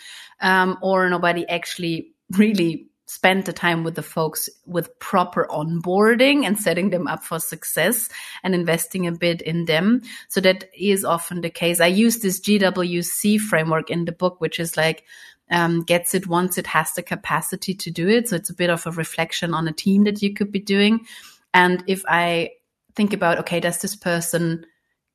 um, 0.42 0.78
or 0.82 1.08
nobody 1.08 1.48
actually 1.48 2.14
really 2.32 2.88
spent 3.08 3.46
the 3.46 3.54
time 3.54 3.84
with 3.84 3.94
the 3.94 4.02
folks 4.02 4.50
with 4.66 4.98
proper 4.98 5.48
onboarding 5.52 6.46
and 6.46 6.58
setting 6.58 6.90
them 6.90 7.08
up 7.08 7.24
for 7.24 7.40
success 7.40 8.10
and 8.44 8.56
investing 8.56 9.06
a 9.06 9.12
bit 9.12 9.42
in 9.44 9.66
them. 9.66 10.02
So 10.28 10.42
that 10.42 10.70
is 10.76 11.06
often 11.06 11.42
the 11.42 11.52
case. 11.52 11.80
I 11.80 11.88
use 11.88 12.20
this 12.20 12.40
GWC 12.40 13.40
framework 13.40 13.92
in 13.92 14.06
the 14.06 14.12
book, 14.12 14.42
which 14.42 14.60
is 14.60 14.76
like, 14.76 15.04
um, 15.52 15.84
gets 15.84 16.16
it 16.16 16.28
once 16.28 16.58
it 16.58 16.68
has 16.68 16.92
the 16.94 17.04
capacity 17.04 17.74
to 17.76 17.92
do 17.92 18.08
it. 18.08 18.30
So 18.30 18.36
it's 18.36 18.50
a 18.50 18.56
bit 18.56 18.70
of 18.70 18.86
a 18.88 18.92
reflection 18.92 19.54
on 19.54 19.68
a 19.68 19.74
team 19.74 20.04
that 20.06 20.22
you 20.22 20.34
could 20.34 20.52
be 20.52 20.60
doing. 20.60 21.06
And 21.54 21.84
if 21.88 22.04
I 22.08 22.52
think 22.96 23.14
about, 23.14 23.40
okay, 23.40 23.60
does 23.60 23.80
this 23.80 23.96
person 23.96 24.66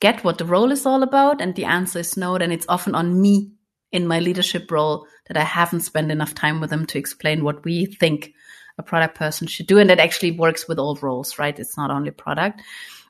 get 0.01 0.25
what 0.25 0.39
the 0.39 0.45
role 0.45 0.73
is 0.73 0.87
all 0.87 1.03
about? 1.03 1.41
And 1.41 1.55
the 1.55 1.65
answer 1.65 1.99
is 1.99 2.17
no, 2.17 2.39
then 2.39 2.53
it's 2.53 2.67
often 2.69 2.95
on 2.95 3.21
me 3.21 3.51
in 3.93 4.07
my 4.07 4.21
leadership 4.21 4.71
role 4.71 5.07
that 5.27 5.37
I 5.37 5.45
haven't 5.45 5.81
spent 5.81 6.11
enough 6.11 6.35
time 6.35 6.61
with 6.61 6.71
them 6.71 6.87
to 6.87 6.99
explain 6.99 7.45
what 7.45 7.65
we 7.65 7.87
think 7.87 8.33
a 8.79 8.83
product 8.83 9.17
person 9.17 9.47
should 9.47 9.67
do. 9.67 9.79
And 9.79 9.91
that 9.91 9.99
actually 9.99 10.31
works 10.33 10.69
with 10.69 10.79
all 10.79 10.97
roles, 11.03 11.39
right? 11.39 11.59
It's 11.59 11.77
not 11.77 11.91
only 11.91 12.11
product. 12.11 12.63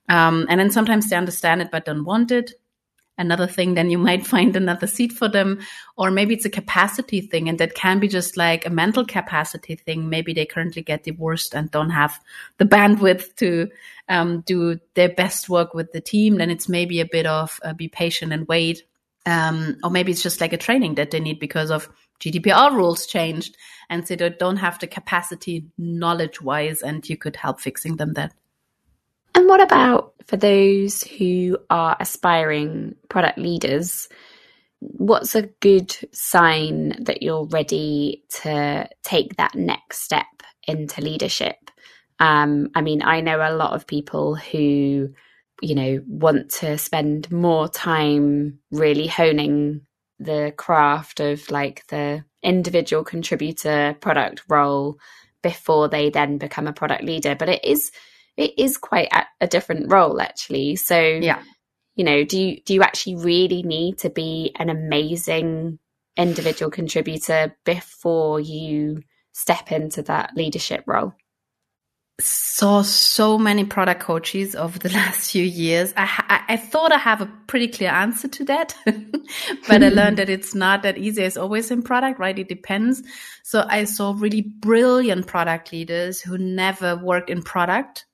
Um, 0.09 0.47
and 0.49 0.59
then 0.59 0.71
sometimes 0.71 1.09
they 1.09 1.17
understand 1.17 1.63
it 1.63 1.71
but 1.71 1.85
don't 1.85 2.05
want 2.05 2.33
it. 2.33 2.53
Another 3.21 3.47
thing, 3.47 3.75
then 3.75 3.91
you 3.91 3.99
might 3.99 4.27
find 4.35 4.57
another 4.57 4.89
seat 4.89 5.13
for 5.13 5.29
them. 5.29 5.61
Or 5.97 6.11
maybe 6.11 6.35
it's 6.35 6.45
a 6.45 6.51
capacity 6.51 7.21
thing, 7.21 7.49
and 7.49 7.59
that 7.59 7.75
can 7.75 8.01
be 8.01 8.09
just 8.09 8.37
like 8.37 8.67
a 8.67 8.71
mental 8.71 9.05
capacity 9.05 9.77
thing. 9.77 10.09
Maybe 10.09 10.33
they 10.33 10.47
currently 10.47 10.83
get 10.83 11.05
divorced 11.05 11.55
and 11.55 11.71
don't 11.71 11.91
have 11.91 12.19
the 12.59 12.65
bandwidth 12.65 13.37
to 13.37 13.71
um, 14.09 14.41
do 14.41 14.81
their 14.95 15.11
best 15.11 15.49
work 15.49 15.75
with 15.75 15.93
the 15.93 16.01
team. 16.01 16.39
Then 16.39 16.51
it's 16.51 16.69
maybe 16.69 17.01
a 17.01 17.07
bit 17.07 17.27
of 17.27 17.61
uh, 17.63 17.75
be 17.75 17.87
patient 17.87 18.33
and 18.33 18.49
wait 18.49 18.83
um, 19.27 19.77
or 19.85 19.91
maybe 19.91 20.13
it's 20.13 20.23
just 20.23 20.41
like 20.41 20.53
a 20.53 20.59
training 20.59 20.95
that 20.95 21.11
they 21.11 21.21
need 21.21 21.39
because 21.39 21.71
of 21.71 21.89
GDPR 22.21 22.73
rules 22.73 23.07
changed 23.07 23.57
and 23.89 24.07
so 24.07 24.17
they 24.17 24.31
don't 24.31 24.57
have 24.57 24.79
the 24.79 24.87
capacity 24.87 25.67
knowledge 25.77 26.41
wise 26.41 26.83
and 26.83 27.07
you 27.09 27.17
could 27.17 27.37
help 27.37 27.61
fixing 27.61 27.97
them 27.97 28.15
that. 28.15 28.33
And 29.35 29.49
what 29.49 29.61
about 29.61 30.15
for 30.27 30.37
those 30.37 31.03
who 31.03 31.59
are 31.71 31.97
aspiring 32.01 32.95
product 33.09 33.39
leaders? 33.39 34.09
What's 34.81 35.35
a 35.35 35.49
good 35.61 35.95
sign 36.13 37.05
that 37.05 37.23
you're 37.23 37.45
ready 37.45 38.25
to 38.43 38.89
take 39.03 39.37
that 39.37 39.55
next 39.55 40.03
step 40.03 40.27
into 40.67 41.01
leadership? 41.01 41.57
Um, 42.19 42.71
I 42.75 42.81
mean, 42.83 43.03
I 43.03 43.21
know 43.21 43.39
a 43.39 43.57
lot 43.57 43.73
of 43.75 43.87
people 43.87 44.35
who 44.35 45.11
you 45.61 45.75
know, 45.75 46.03
want 46.07 46.51
to 46.51 46.79
spend 46.79 47.31
more 47.31 47.69
time 47.69 48.59
really 48.71 49.07
honing 49.07 49.83
the 50.19 50.53
craft 50.57 51.21
of 51.21 51.51
like 51.51 51.87
the 51.89 52.25
individual 52.43 53.05
contributor 53.05 53.97
product 54.01 54.43
role 54.49 54.99
before 55.43 55.89
they 55.89 56.11
then 56.11 56.39
become 56.39 56.67
a 56.67 56.73
product 56.73 57.03
leader. 57.03 57.35
But 57.35 57.49
it 57.49 57.65
is 57.65 57.91
it 58.41 58.59
is 58.59 58.79
quite 58.79 59.09
a, 59.13 59.27
a 59.43 59.47
different 59.47 59.93
role 59.93 60.21
actually. 60.21 60.77
So 60.77 60.99
yeah, 60.99 61.43
you 61.95 62.05
know, 62.05 62.25
do 62.25 62.41
you 62.41 62.61
do 62.63 62.75
you 62.75 62.83
actually 62.83 63.17
really 63.17 63.63
need 63.63 63.99
to 63.99 64.11
be 64.11 64.55
an 64.59 64.71
amazing 64.71 65.79
individual 66.17 66.71
contributor 66.71 67.57
before 67.65 68.41
you 68.41 69.03
step 69.33 69.71
into 69.71 70.03
that 70.03 70.33
leadership 70.35 70.85
role? 70.87 71.15
saw 72.21 72.83
so 72.83 73.39
many 73.39 73.65
product 73.65 74.03
coaches 74.03 74.55
over 74.55 74.79
the 74.79 74.89
last 75.01 75.31
few 75.31 75.45
years. 75.45 75.93
I, 75.97 76.05
I, 76.29 76.55
I 76.55 76.57
thought 76.57 76.93
I 76.93 76.99
have 76.99 77.21
a 77.21 77.33
pretty 77.47 77.69
clear 77.69 77.91
answer 77.91 78.29
to 78.29 78.45
that, 78.45 78.77
but 79.69 79.83
I 79.83 79.89
learned 79.89 80.19
that 80.19 80.29
it's 80.29 80.55
not 80.55 80.83
that 80.83 80.99
easy 80.99 81.23
as 81.23 81.37
always 81.37 81.71
in 81.71 81.83
product, 81.83 82.19
right? 82.21 82.39
It 82.39 82.49
depends. 82.49 83.03
So 83.43 83.65
I 83.67 83.85
saw 83.85 84.15
really 84.17 84.43
brilliant 84.43 85.27
product 85.27 85.73
leaders 85.73 86.21
who 86.21 86.39
never 86.39 86.97
worked 86.97 87.31
in 87.31 87.43
product. 87.43 88.05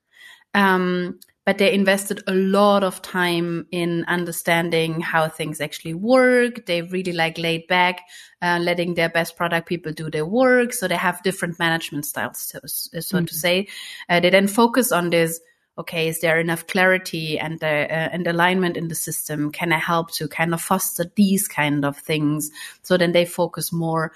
Um, 0.57 1.21
but 1.45 1.59
they 1.59 1.73
invested 1.73 2.25
a 2.27 2.35
lot 2.35 2.83
of 2.83 3.01
time 3.03 3.69
in 3.71 4.05
understanding 4.09 5.01
how 5.01 5.29
things 5.29 5.61
actually 5.61 5.95
work. 5.95 6.67
They 6.67 6.83
really 6.83 7.13
like 7.13 7.39
laid 7.39 7.69
back, 7.69 8.01
uh, 8.43 8.59
letting 8.61 8.95
their 8.95 9.09
best 9.09 9.37
product 9.37 9.69
people 9.69 9.93
do 9.93 10.11
their 10.11 10.27
work. 10.27 10.73
So 10.73 10.89
they 10.89 10.97
have 10.97 11.23
different 11.23 11.61
management 11.61 12.05
styles, 12.05 12.41
so, 12.41 12.59
so 12.67 12.89
mm-hmm. 12.99 13.27
to 13.27 13.35
say. 13.35 13.69
Uh, 14.09 14.19
they 14.19 14.31
then 14.31 14.49
focus 14.49 14.91
on 14.91 15.11
this. 15.11 15.41
Okay, 15.79 16.09
is 16.09 16.21
there 16.21 16.41
enough 16.41 16.67
clarity 16.67 17.39
and 17.39 17.63
uh, 17.63 17.67
and 17.67 18.27
alignment 18.27 18.79
in 18.79 18.89
the 18.89 18.95
system? 18.95 19.53
Can 19.53 19.73
I 19.75 19.79
help 19.79 20.11
to 20.13 20.27
kind 20.27 20.55
of 20.55 20.61
foster 20.63 21.05
these 21.15 21.47
kind 21.47 21.85
of 21.85 21.99
things? 21.99 22.51
So 22.83 22.97
then 22.97 23.13
they 23.13 23.27
focus 23.27 23.73
more 23.73 24.11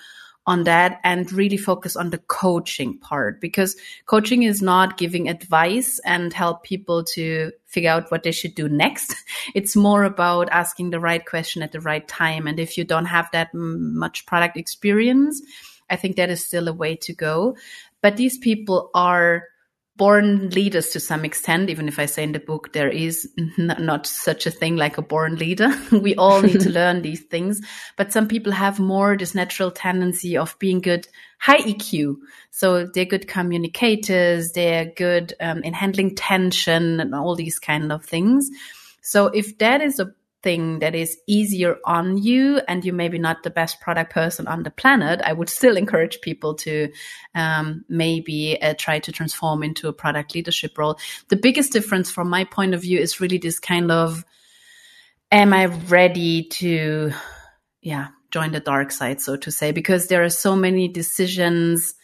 on 0.51 0.65
that 0.65 0.99
and 1.05 1.33
really 1.33 1.57
focus 1.57 1.95
on 1.95 2.11
the 2.11 2.19
coaching 2.19 2.99
part 2.99 3.41
because 3.41 3.77
coaching 4.07 4.43
is 4.43 4.61
not 4.61 4.99
giving 4.99 5.29
advice 5.29 6.01
and 6.05 6.33
help 6.33 6.65
people 6.65 7.05
to 7.05 7.53
figure 7.67 7.89
out 7.89 8.11
what 8.11 8.25
they 8.25 8.33
should 8.33 8.57
do 8.57 8.69
next. 8.69 9.15
It's 9.55 9.77
more 9.77 10.03
about 10.03 10.49
asking 10.51 10.91
the 10.91 10.99
right 10.99 11.25
question 11.25 11.63
at 11.63 11.71
the 11.71 11.81
right 11.81 12.07
time. 12.09 12.49
And 12.49 12.59
if 12.59 12.77
you 12.77 12.83
don't 12.83 13.05
have 13.05 13.29
that 13.31 13.55
much 13.55 14.27
product 14.27 14.57
experience, 14.57 15.41
I 15.89 15.95
think 15.95 16.17
that 16.17 16.31
is 16.31 16.45
still 16.45 16.67
a 16.67 16.73
way 16.73 16.97
to 16.97 17.13
go. 17.13 17.57
But 18.03 18.17
these 18.17 18.37
people 18.37 18.91
are 18.93 19.45
born 20.01 20.49
leaders 20.49 20.89
to 20.89 20.99
some 20.99 21.27
extent, 21.27 21.69
even 21.69 21.87
if 21.87 21.99
I 21.99 22.07
say 22.07 22.23
in 22.23 22.33
the 22.33 22.41
book 22.41 22.73
there 22.73 22.89
is 22.89 23.29
not 23.59 24.07
such 24.07 24.47
a 24.47 24.51
thing 24.51 24.77
like 24.77 24.97
a 24.97 25.03
born 25.03 25.37
leader. 25.37 25.69
we 25.93 26.15
all 26.15 26.41
need 26.41 26.63
to 26.63 26.71
learn 26.81 27.03
these 27.03 27.21
things. 27.25 27.61
But 27.99 28.11
some 28.11 28.27
people 28.27 28.51
have 28.51 28.81
more 28.81 29.15
this 29.15 29.35
natural 29.35 29.71
tendency 29.71 30.39
of 30.39 30.59
being 30.59 30.81
good 30.81 31.07
high 31.39 31.61
EQ. 31.61 32.17
So 32.51 32.87
they're 32.87 33.05
good 33.05 33.29
communicators, 33.29 34.53
they're 34.53 34.87
good 34.87 35.35
um, 35.39 35.63
in 35.65 35.75
handling 35.75 36.15
tension 36.15 36.99
and 36.99 37.15
all 37.15 37.37
these 37.37 37.59
kind 37.59 37.93
of 37.93 38.03
things. 38.03 38.49
So 39.03 39.27
if 39.27 39.59
that 39.59 39.83
is 39.83 40.01
a 40.01 40.15
thing 40.43 40.79
that 40.79 40.95
is 40.95 41.19
easier 41.27 41.77
on 41.85 42.17
you 42.17 42.61
and 42.67 42.85
you 42.85 42.93
maybe 42.93 43.19
not 43.19 43.43
the 43.43 43.51
best 43.51 43.81
product 43.81 44.13
person 44.13 44.47
on 44.47 44.63
the 44.63 44.71
planet, 44.71 45.21
I 45.25 45.33
would 45.33 45.49
still 45.49 45.77
encourage 45.77 46.21
people 46.21 46.55
to 46.57 46.91
um, 47.35 47.85
maybe 47.89 48.61
uh, 48.61 48.75
try 48.79 48.99
to 49.01 49.13
transform 49.13 49.63
into 49.63 49.89
a 49.89 49.93
product 49.93 50.35
leadership 50.35 50.79
role. 50.79 50.99
The 51.29 51.37
biggest 51.37 51.73
difference 51.73 52.11
from 52.11 52.31
my 52.31 52.45
point 52.45 52.75
of 52.75 52.83
view 52.83 52.99
is 52.99 53.21
really 53.21 53.39
this 53.39 53.59
kind 53.59 53.91
of, 53.91 54.25
am 55.31 55.53
I 55.53 55.67
ready 55.67 56.45
to, 56.45 57.13
yeah, 57.83 58.09
join 58.31 58.53
the 58.53 58.61
dark 58.61 58.93
side, 58.93 59.21
so 59.21 59.37
to 59.37 59.51
say, 59.51 59.73
because 59.73 60.07
there 60.07 60.25
are 60.25 60.31
so 60.31 60.57
many 60.57 60.89
decisions 60.89 61.95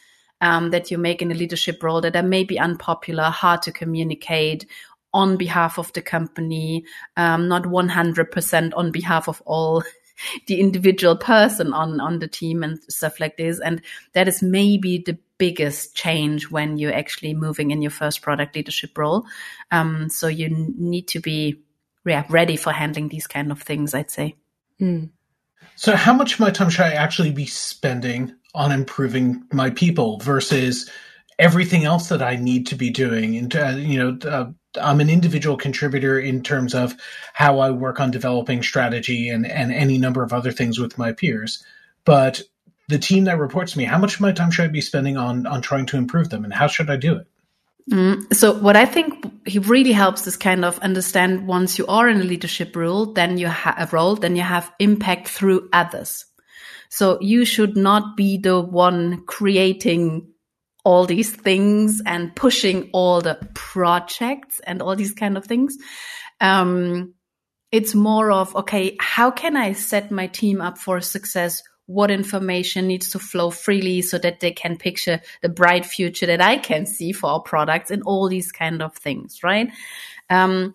um, 0.40 0.70
that 0.70 0.90
you 0.90 0.98
make 0.98 1.22
in 1.22 1.32
a 1.32 1.34
leadership 1.34 1.82
role 1.82 2.00
that 2.02 2.16
are 2.16 2.22
maybe 2.22 2.58
unpopular, 2.58 3.24
hard 3.24 3.62
to 3.62 3.72
communicate, 3.72 4.66
on 5.12 5.36
behalf 5.36 5.78
of 5.78 5.92
the 5.92 6.02
company, 6.02 6.84
um, 7.16 7.48
not 7.48 7.64
100% 7.64 8.72
on 8.76 8.90
behalf 8.90 9.28
of 9.28 9.42
all 9.46 9.82
the 10.46 10.60
individual 10.60 11.16
person 11.16 11.72
on, 11.72 12.00
on 12.00 12.18
the 12.18 12.28
team 12.28 12.62
and 12.62 12.78
stuff 12.88 13.20
like 13.20 13.36
this. 13.36 13.60
And 13.60 13.82
that 14.12 14.28
is 14.28 14.42
maybe 14.42 14.98
the 14.98 15.18
biggest 15.38 15.94
change 15.94 16.50
when 16.50 16.78
you're 16.78 16.94
actually 16.94 17.34
moving 17.34 17.70
in 17.70 17.82
your 17.82 17.90
first 17.90 18.22
product 18.22 18.56
leadership 18.56 18.96
role. 18.96 19.24
Um, 19.70 20.08
so 20.08 20.28
you 20.28 20.48
need 20.50 21.08
to 21.08 21.20
be 21.20 21.62
yeah, 22.06 22.24
ready 22.28 22.56
for 22.56 22.72
handling 22.72 23.08
these 23.08 23.26
kind 23.26 23.50
of 23.50 23.60
things, 23.60 23.94
I'd 23.94 24.10
say. 24.10 24.36
Mm. 24.80 25.10
So 25.74 25.96
how 25.96 26.14
much 26.14 26.34
of 26.34 26.40
my 26.40 26.50
time 26.50 26.70
should 26.70 26.86
I 26.86 26.92
actually 26.92 27.32
be 27.32 27.46
spending 27.46 28.34
on 28.54 28.72
improving 28.72 29.44
my 29.52 29.70
people 29.70 30.18
versus 30.20 30.90
everything 31.38 31.84
else 31.84 32.08
that 32.08 32.22
I 32.22 32.36
need 32.36 32.66
to 32.68 32.76
be 32.76 32.90
doing? 32.90 33.36
And, 33.36 33.54
uh, 33.54 33.74
you 33.76 33.98
know, 33.98 34.28
uh, 34.28 34.52
I'm 34.78 35.00
an 35.00 35.10
individual 35.10 35.56
contributor 35.56 36.18
in 36.18 36.42
terms 36.42 36.74
of 36.74 36.94
how 37.32 37.58
I 37.58 37.70
work 37.70 38.00
on 38.00 38.10
developing 38.10 38.62
strategy 38.62 39.28
and, 39.28 39.46
and 39.46 39.72
any 39.72 39.98
number 39.98 40.22
of 40.22 40.32
other 40.32 40.52
things 40.52 40.78
with 40.78 40.98
my 40.98 41.12
peers. 41.12 41.64
But 42.04 42.42
the 42.88 42.98
team 42.98 43.24
that 43.24 43.38
reports 43.38 43.72
to 43.72 43.78
me, 43.78 43.84
how 43.84 43.98
much 43.98 44.14
of 44.14 44.20
my 44.20 44.32
time 44.32 44.50
should 44.50 44.64
I 44.64 44.68
be 44.68 44.80
spending 44.80 45.16
on 45.16 45.46
on 45.46 45.62
trying 45.62 45.86
to 45.86 45.96
improve 45.96 46.30
them, 46.30 46.44
and 46.44 46.52
how 46.52 46.66
should 46.66 46.90
I 46.90 46.96
do 46.96 47.16
it? 47.16 47.26
Mm, 47.90 48.34
so 48.34 48.52
what 48.58 48.76
I 48.76 48.84
think 48.84 49.24
he 49.46 49.58
really 49.60 49.92
helps 49.92 50.26
is 50.26 50.36
kind 50.36 50.64
of 50.64 50.78
understand 50.80 51.46
once 51.46 51.78
you 51.78 51.86
are 51.86 52.08
in 52.08 52.20
a 52.20 52.24
leadership 52.24 52.74
role, 52.74 53.12
then 53.12 53.38
you 53.38 53.46
have 53.46 53.74
a 53.78 53.88
role, 53.94 54.16
then 54.16 54.34
you 54.34 54.42
have 54.42 54.72
impact 54.78 55.28
through 55.28 55.68
others. 55.72 56.24
So 56.88 57.18
you 57.20 57.44
should 57.44 57.76
not 57.76 58.16
be 58.16 58.38
the 58.38 58.60
one 58.60 59.24
creating 59.26 60.28
all 60.86 61.04
these 61.04 61.34
things 61.34 62.00
and 62.06 62.36
pushing 62.36 62.88
all 62.92 63.20
the 63.20 63.36
projects 63.54 64.60
and 64.60 64.80
all 64.80 64.94
these 64.94 65.10
kind 65.10 65.36
of 65.36 65.44
things. 65.44 65.76
Um, 66.40 67.14
it's 67.72 67.92
more 67.92 68.30
of, 68.30 68.54
okay, 68.54 68.96
how 69.00 69.32
can 69.32 69.56
I 69.56 69.72
set 69.72 70.12
my 70.12 70.28
team 70.28 70.60
up 70.60 70.78
for 70.78 71.00
success? 71.00 71.60
What 71.86 72.12
information 72.12 72.86
needs 72.86 73.10
to 73.10 73.18
flow 73.18 73.50
freely 73.50 74.00
so 74.00 74.16
that 74.18 74.38
they 74.38 74.52
can 74.52 74.76
picture 74.76 75.20
the 75.42 75.48
bright 75.48 75.84
future 75.84 76.26
that 76.26 76.40
I 76.40 76.56
can 76.56 76.86
see 76.86 77.10
for 77.10 77.30
our 77.30 77.40
products 77.40 77.90
and 77.90 78.04
all 78.04 78.28
these 78.28 78.52
kind 78.52 78.80
of 78.80 78.94
things, 78.94 79.42
right? 79.42 79.68
Um, 80.30 80.72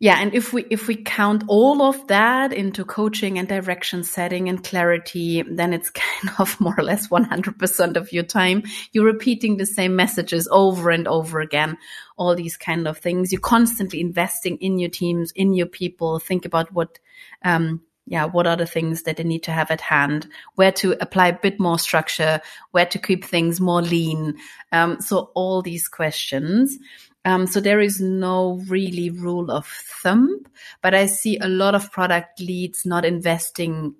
yeah 0.00 0.18
and 0.20 0.34
if 0.34 0.52
we 0.52 0.64
if 0.70 0.88
we 0.88 0.96
count 0.96 1.44
all 1.46 1.82
of 1.82 2.06
that 2.08 2.52
into 2.52 2.84
coaching 2.84 3.38
and 3.38 3.48
direction 3.48 4.02
setting 4.02 4.48
and 4.48 4.64
clarity 4.64 5.42
then 5.42 5.72
it's 5.72 5.90
kind 5.90 6.34
of 6.38 6.60
more 6.60 6.74
or 6.76 6.82
less 6.84 7.08
100% 7.08 7.96
of 7.96 8.12
your 8.12 8.22
time. 8.22 8.62
You're 8.92 9.04
repeating 9.04 9.56
the 9.56 9.66
same 9.66 9.96
messages 9.96 10.48
over 10.50 10.90
and 10.90 11.06
over 11.06 11.40
again. 11.40 11.76
All 12.16 12.34
these 12.34 12.56
kind 12.56 12.86
of 12.86 12.98
things. 12.98 13.32
You're 13.32 13.40
constantly 13.40 14.00
investing 14.00 14.56
in 14.58 14.78
your 14.78 14.90
teams 14.90 15.32
in 15.32 15.54
your 15.54 15.66
people. 15.66 16.18
Think 16.18 16.44
about 16.44 16.72
what 16.72 16.98
um 17.44 17.82
yeah, 18.06 18.26
what 18.26 18.46
are 18.46 18.56
the 18.56 18.66
things 18.66 19.04
that 19.04 19.16
they 19.16 19.24
need 19.24 19.44
to 19.44 19.50
have 19.50 19.70
at 19.70 19.80
hand, 19.80 20.28
where 20.56 20.72
to 20.72 20.92
apply 21.00 21.28
a 21.28 21.38
bit 21.38 21.58
more 21.58 21.78
structure, 21.78 22.40
where 22.72 22.86
to 22.86 22.98
keep 22.98 23.24
things 23.24 23.60
more 23.60 23.80
lean. 23.80 24.36
Um, 24.72 25.00
so 25.00 25.30
all 25.34 25.62
these 25.62 25.88
questions. 25.88 26.78
Um, 27.24 27.46
so 27.46 27.60
there 27.60 27.80
is 27.80 28.00
no 28.00 28.62
really 28.68 29.10
rule 29.10 29.50
of 29.50 29.66
thumb, 29.66 30.44
but 30.82 30.94
I 30.94 31.06
see 31.06 31.38
a 31.38 31.48
lot 31.48 31.74
of 31.74 31.90
product 31.90 32.40
leads 32.40 32.84
not 32.84 33.04
investing 33.04 33.94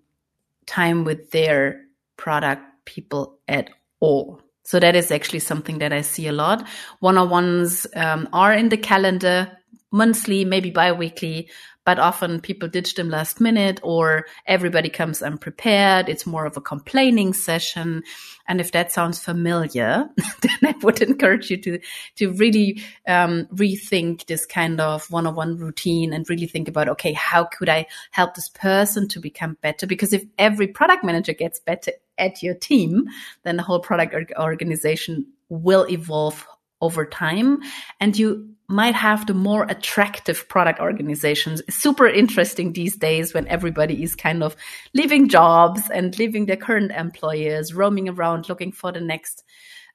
time 0.66 1.04
with 1.04 1.30
their 1.30 1.80
product 2.16 2.62
people 2.84 3.38
at 3.48 3.70
all. 4.00 4.40
So 4.64 4.80
that 4.80 4.96
is 4.96 5.10
actually 5.10 5.40
something 5.40 5.78
that 5.78 5.92
I 5.92 6.00
see 6.00 6.26
a 6.26 6.32
lot. 6.32 6.66
One-on-ones 7.00 7.86
um, 7.96 8.28
are 8.32 8.52
in 8.52 8.70
the 8.70 8.78
calendar 8.78 9.52
monthly, 9.94 10.44
maybe 10.44 10.70
bi-weekly, 10.70 11.48
but 11.84 12.00
often 12.00 12.40
people 12.40 12.68
ditch 12.68 12.96
them 12.96 13.10
last 13.10 13.40
minute 13.40 13.78
or 13.84 14.26
everybody 14.44 14.88
comes 14.88 15.22
unprepared. 15.22 16.08
It's 16.08 16.26
more 16.26 16.46
of 16.46 16.56
a 16.56 16.60
complaining 16.60 17.32
session. 17.32 18.02
And 18.48 18.60
if 18.60 18.72
that 18.72 18.90
sounds 18.90 19.20
familiar, 19.20 20.08
then 20.40 20.58
I 20.64 20.74
would 20.82 21.00
encourage 21.00 21.48
you 21.48 21.58
to, 21.58 21.78
to 22.16 22.32
really, 22.32 22.82
um, 23.06 23.46
rethink 23.54 24.26
this 24.26 24.46
kind 24.46 24.80
of 24.80 25.08
one-on-one 25.12 25.58
routine 25.58 26.12
and 26.12 26.28
really 26.28 26.48
think 26.48 26.66
about, 26.66 26.88
okay, 26.88 27.12
how 27.12 27.44
could 27.44 27.68
I 27.68 27.86
help 28.10 28.34
this 28.34 28.48
person 28.48 29.06
to 29.08 29.20
become 29.20 29.58
better? 29.60 29.86
Because 29.86 30.12
if 30.12 30.24
every 30.38 30.66
product 30.66 31.04
manager 31.04 31.34
gets 31.34 31.60
better 31.60 31.92
at 32.18 32.42
your 32.42 32.54
team, 32.54 33.04
then 33.44 33.56
the 33.56 33.62
whole 33.62 33.80
product 33.80 34.32
organization 34.36 35.26
will 35.48 35.86
evolve 35.88 36.44
over 36.80 37.06
time 37.06 37.60
and 38.00 38.18
you 38.18 38.53
might 38.68 38.94
have 38.94 39.26
the 39.26 39.34
more 39.34 39.64
attractive 39.64 40.48
product 40.48 40.80
organizations. 40.80 41.62
super 41.68 42.08
interesting 42.08 42.72
these 42.72 42.96
days 42.96 43.34
when 43.34 43.46
everybody 43.48 44.02
is 44.02 44.16
kind 44.16 44.42
of 44.42 44.56
leaving 44.94 45.28
jobs 45.28 45.82
and 45.92 46.18
leaving 46.18 46.46
their 46.46 46.56
current 46.56 46.90
employers, 46.92 47.74
roaming 47.74 48.08
around 48.08 48.48
looking 48.48 48.72
for 48.72 48.92
the 48.92 49.00
next 49.00 49.44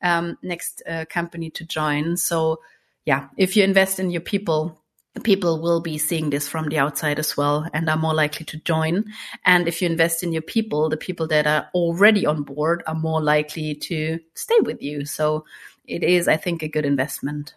um, 0.02 0.38
next 0.42 0.82
uh, 0.88 1.06
company 1.10 1.50
to 1.50 1.66
join. 1.66 2.16
So 2.16 2.60
yeah, 3.06 3.28
if 3.38 3.58
you 3.58 3.64
invest 3.64 4.00
in 4.00 4.12
your 4.12 4.22
people, 4.22 4.82
people 5.24 5.62
will 5.62 5.82
be 5.82 5.98
seeing 5.98 6.30
this 6.30 6.48
from 6.48 6.70
the 6.70 6.78
outside 6.78 7.20
as 7.20 7.36
well 7.36 7.68
and 7.74 7.90
are 7.90 7.98
more 7.98 8.14
likely 8.14 8.46
to 8.46 8.58
join. 8.60 9.06
And 9.44 9.68
if 9.68 9.82
you 9.82 9.90
invest 9.90 10.24
in 10.24 10.32
your 10.32 10.42
people, 10.44 10.90
the 10.90 10.98
people 10.98 11.28
that 11.28 11.48
are 11.48 11.70
already 11.74 12.26
on 12.26 12.44
board 12.44 12.84
are 12.88 12.96
more 12.96 13.22
likely 13.22 13.76
to 13.76 14.20
stay 14.36 14.60
with 14.62 14.82
you. 14.82 15.06
So 15.06 15.46
it 15.86 16.04
is, 16.04 16.28
I 16.28 16.38
think, 16.38 16.62
a 16.62 16.68
good 16.68 16.86
investment. 16.86 17.56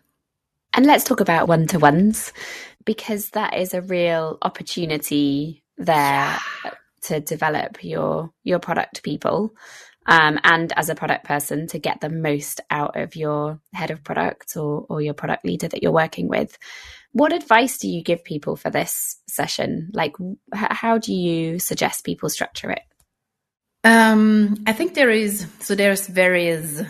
And 0.75 0.87
let's 0.87 1.05
talk 1.05 1.21
about 1.21 1.49
one 1.49 1.67
to 1.69 1.79
ones 1.79 2.33
because 2.85 3.31
that 3.31 3.57
is 3.57 3.75
a 3.75 3.83
real 3.83 4.39
opportunity 4.43 5.63
there 5.77 6.39
yeah. 6.65 6.71
to 7.03 7.21
develop 7.21 7.83
your 7.83 8.31
your 8.43 8.59
product 8.59 9.03
people. 9.03 9.55
Um, 10.05 10.41
and 10.43 10.73
as 10.77 10.89
a 10.89 10.97
product 10.97 11.25
person 11.25 11.69
to 11.69 11.79
get 11.79 12.01
the 12.01 12.09
most 12.09 12.61
out 12.71 12.99
of 13.01 13.15
your 13.15 13.61
head 13.73 13.93
of 13.93 14.03
product 14.03 14.57
or, 14.57 14.85
or 14.89 15.01
your 15.01 15.15
product 15.15 15.45
leader 15.45 15.69
that 15.69 15.81
you're 15.81 15.93
working 15.93 16.27
with. 16.27 16.59
What 17.13 17.33
advice 17.33 17.79
do 17.79 17.89
you 17.89 18.03
give 18.03 18.25
people 18.25 18.57
for 18.57 18.69
this 18.69 19.21
session? 19.29 19.91
Like, 19.93 20.17
how 20.53 20.99
do 20.99 21.15
you 21.15 21.61
suggest 21.61 22.05
people 22.05 22.31
structure 22.31 22.71
it? 22.73 22.83
Um, 23.85 24.65
I 24.67 24.73
think 24.73 24.95
there 24.95 25.11
is, 25.11 25.47
so 25.61 25.77
there's 25.77 26.09
various 26.09 26.83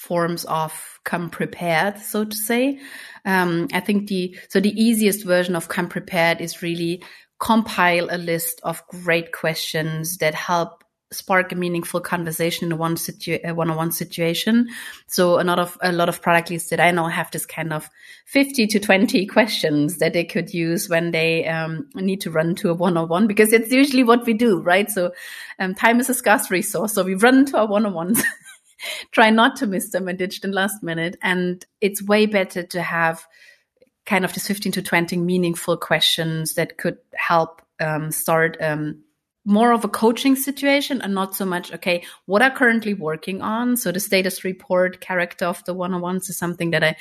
forms 0.00 0.44
of 0.46 0.72
come 1.04 1.28
prepared, 1.28 1.98
so 1.98 2.24
to 2.24 2.36
say. 2.36 2.80
Um, 3.26 3.68
I 3.72 3.80
think 3.80 4.08
the 4.08 4.34
so 4.48 4.58
the 4.58 4.72
easiest 4.80 5.26
version 5.26 5.54
of 5.54 5.68
come 5.68 5.88
prepared 5.88 6.40
is 6.40 6.62
really 6.62 7.02
compile 7.38 8.08
a 8.10 8.16
list 8.16 8.60
of 8.62 8.82
great 8.88 9.32
questions 9.32 10.16
that 10.18 10.34
help 10.34 10.84
spark 11.12 11.50
a 11.52 11.56
meaningful 11.56 12.00
conversation 12.00 12.66
in 12.66 12.72
a 12.72 12.76
one 12.76 12.96
situ- 12.96 13.40
a 13.44 13.52
one-on-one 13.52 13.90
situation. 13.90 14.68
So 15.06 15.40
a 15.40 15.44
lot 15.44 15.58
of 15.58 15.76
a 15.82 15.92
lot 15.92 16.08
of 16.08 16.22
product 16.22 16.48
leads 16.48 16.68
that 16.70 16.80
I 16.80 16.92
know 16.92 17.08
have 17.08 17.30
this 17.30 17.44
kind 17.44 17.72
of 17.72 17.90
50 18.24 18.68
to 18.68 18.80
20 18.80 19.26
questions 19.36 19.98
that 19.98 20.14
they 20.14 20.24
could 20.24 20.54
use 20.54 20.88
when 20.88 21.10
they 21.10 21.46
um, 21.46 21.88
need 21.94 22.22
to 22.22 22.30
run 22.30 22.54
to 22.56 22.70
a 22.70 22.74
one-on-one 22.74 23.26
because 23.26 23.52
it's 23.52 23.70
usually 23.70 24.04
what 24.04 24.24
we 24.24 24.32
do, 24.32 24.60
right? 24.60 24.88
So 24.88 25.12
um, 25.58 25.74
time 25.74 26.00
is 26.00 26.08
a 26.08 26.14
scarce 26.14 26.50
resource. 26.50 26.94
So 26.94 27.02
we 27.02 27.14
run 27.14 27.44
to 27.46 27.58
our 27.58 27.66
one-on-ones 27.66 28.22
try 29.12 29.30
not 29.30 29.56
to 29.56 29.66
miss 29.66 29.90
them 29.90 30.08
and 30.08 30.18
ditch 30.18 30.40
them 30.40 30.52
last 30.52 30.82
minute. 30.82 31.16
And 31.22 31.64
it's 31.80 32.02
way 32.02 32.26
better 32.26 32.62
to 32.62 32.82
have 32.82 33.26
kind 34.06 34.24
of 34.24 34.32
this 34.32 34.46
15 34.46 34.72
to 34.72 34.82
20 34.82 35.16
meaningful 35.16 35.76
questions 35.76 36.54
that 36.54 36.78
could 36.78 36.98
help 37.14 37.62
um, 37.80 38.10
start 38.10 38.56
um, 38.60 39.02
more 39.44 39.72
of 39.72 39.84
a 39.84 39.88
coaching 39.88 40.36
situation 40.36 41.00
and 41.00 41.14
not 41.14 41.34
so 41.34 41.46
much, 41.46 41.72
okay, 41.72 42.04
what 42.26 42.42
I'm 42.42 42.54
currently 42.54 42.94
working 42.94 43.40
on. 43.40 43.76
So 43.76 43.90
the 43.90 44.00
status 44.00 44.44
report 44.44 45.00
character 45.00 45.46
of 45.46 45.64
the 45.64 45.74
one-on-ones 45.74 46.28
is 46.28 46.36
something 46.36 46.70
that 46.72 46.84
I 46.84 46.96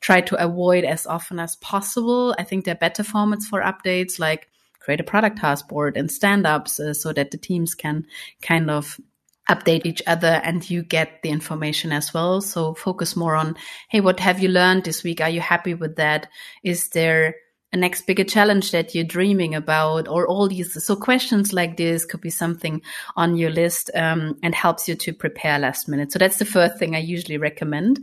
try 0.00 0.20
to 0.22 0.42
avoid 0.42 0.84
as 0.84 1.06
often 1.06 1.38
as 1.38 1.56
possible. 1.56 2.34
I 2.38 2.44
think 2.44 2.64
there 2.64 2.74
are 2.74 2.78
better 2.78 3.02
formats 3.02 3.44
for 3.44 3.62
updates 3.62 4.18
like 4.18 4.48
create 4.80 5.00
a 5.00 5.04
product 5.04 5.38
task 5.38 5.68
board 5.68 5.96
and 5.96 6.10
stand-ups 6.10 6.78
uh, 6.78 6.94
so 6.94 7.12
that 7.12 7.30
the 7.30 7.38
teams 7.38 7.74
can 7.74 8.06
kind 8.42 8.70
of 8.70 9.00
update 9.48 9.86
each 9.86 10.02
other 10.06 10.40
and 10.44 10.68
you 10.68 10.82
get 10.82 11.22
the 11.22 11.30
information 11.30 11.92
as 11.92 12.12
well. 12.12 12.40
So 12.40 12.74
focus 12.74 13.16
more 13.16 13.34
on, 13.34 13.56
hey, 13.88 14.00
what 14.00 14.20
have 14.20 14.40
you 14.40 14.48
learned 14.48 14.84
this 14.84 15.02
week? 15.02 15.20
Are 15.20 15.30
you 15.30 15.40
happy 15.40 15.74
with 15.74 15.96
that? 15.96 16.28
Is 16.62 16.88
there 16.90 17.34
a 17.72 17.76
next 17.76 18.06
bigger 18.06 18.24
challenge 18.24 18.70
that 18.70 18.94
you're 18.94 19.04
dreaming 19.04 19.54
about 19.54 20.08
or 20.08 20.26
all 20.26 20.48
these 20.48 20.82
so 20.82 20.96
questions 20.96 21.52
like 21.52 21.76
this 21.76 22.04
could 22.04 22.20
be 22.20 22.30
something 22.30 22.80
on 23.16 23.36
your 23.36 23.50
list 23.50 23.90
um, 23.94 24.38
and 24.42 24.54
helps 24.54 24.88
you 24.88 24.94
to 24.94 25.12
prepare 25.12 25.58
last 25.58 25.88
minute 25.88 26.10
so 26.10 26.18
that's 26.18 26.38
the 26.38 26.46
first 26.46 26.78
thing 26.78 26.94
i 26.94 26.98
usually 26.98 27.36
recommend 27.36 28.00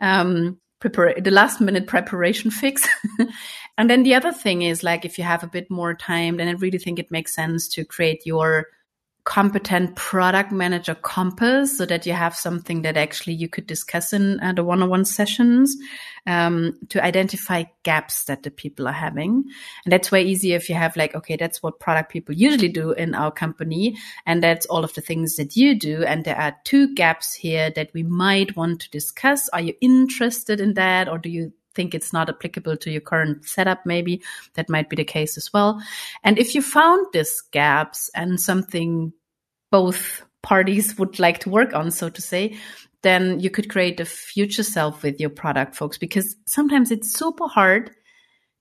um, 0.00 0.56
prepare 0.78 1.14
the 1.20 1.32
last 1.32 1.60
minute 1.60 1.88
preparation 1.88 2.50
fix 2.50 2.88
and 3.78 3.90
then 3.90 4.04
the 4.04 4.14
other 4.14 4.32
thing 4.32 4.62
is 4.62 4.84
like 4.84 5.04
if 5.04 5.18
you 5.18 5.24
have 5.24 5.42
a 5.42 5.48
bit 5.48 5.68
more 5.68 5.94
time 5.94 6.36
then 6.36 6.46
i 6.46 6.52
really 6.52 6.78
think 6.78 7.00
it 7.00 7.10
makes 7.10 7.34
sense 7.34 7.66
to 7.66 7.84
create 7.84 8.24
your 8.24 8.66
competent 9.28 9.94
product 9.94 10.50
manager 10.50 10.94
compass 10.94 11.76
so 11.76 11.84
that 11.84 12.06
you 12.06 12.14
have 12.14 12.34
something 12.34 12.80
that 12.80 12.96
actually 12.96 13.34
you 13.34 13.46
could 13.46 13.66
discuss 13.66 14.14
in 14.14 14.40
uh, 14.40 14.54
the 14.54 14.64
one-on-one 14.64 15.04
sessions 15.04 15.76
um, 16.26 16.72
to 16.88 17.04
identify 17.04 17.62
gaps 17.82 18.24
that 18.24 18.42
the 18.42 18.50
people 18.50 18.88
are 18.88 19.00
having. 19.06 19.44
And 19.84 19.92
that's 19.92 20.10
way 20.10 20.22
easier 20.22 20.56
if 20.56 20.70
you 20.70 20.76
have 20.76 20.96
like 20.96 21.14
okay 21.14 21.36
that's 21.36 21.62
what 21.62 21.78
product 21.78 22.10
people 22.10 22.34
usually 22.34 22.70
do 22.70 22.92
in 22.92 23.14
our 23.14 23.30
company 23.30 23.98
and 24.24 24.42
that's 24.42 24.64
all 24.64 24.82
of 24.82 24.94
the 24.94 25.02
things 25.02 25.36
that 25.36 25.56
you 25.56 25.78
do 25.78 26.02
and 26.04 26.24
there 26.24 26.38
are 26.38 26.56
two 26.64 26.94
gaps 26.94 27.34
here 27.34 27.70
that 27.72 27.90
we 27.92 28.04
might 28.04 28.56
want 28.56 28.80
to 28.80 28.90
discuss. 28.90 29.46
Are 29.50 29.60
you 29.60 29.74
interested 29.82 30.58
in 30.58 30.72
that 30.74 31.06
or 31.06 31.18
do 31.18 31.28
you 31.28 31.52
think 31.78 31.94
it's 31.94 32.12
not 32.12 32.28
applicable 32.28 32.76
to 32.76 32.90
your 32.90 33.00
current 33.00 33.46
setup, 33.46 33.86
maybe 33.86 34.20
that 34.54 34.68
might 34.68 34.90
be 34.90 34.96
the 34.96 35.04
case 35.04 35.36
as 35.36 35.52
well. 35.52 35.80
And 36.24 36.36
if 36.36 36.56
you 36.56 36.60
found 36.60 37.06
these 37.12 37.40
gaps 37.52 38.10
and 38.16 38.40
something 38.40 39.12
both 39.70 40.24
parties 40.42 40.98
would 40.98 41.20
like 41.20 41.38
to 41.40 41.50
work 41.50 41.74
on, 41.74 41.92
so 41.92 42.10
to 42.10 42.20
say, 42.20 42.58
then 43.02 43.38
you 43.38 43.48
could 43.48 43.70
create 43.70 44.00
a 44.00 44.04
future 44.04 44.64
self 44.64 45.04
with 45.04 45.20
your 45.20 45.30
product, 45.30 45.76
folks, 45.76 45.98
because 45.98 46.34
sometimes 46.46 46.90
it's 46.90 47.14
super 47.14 47.46
hard 47.46 47.92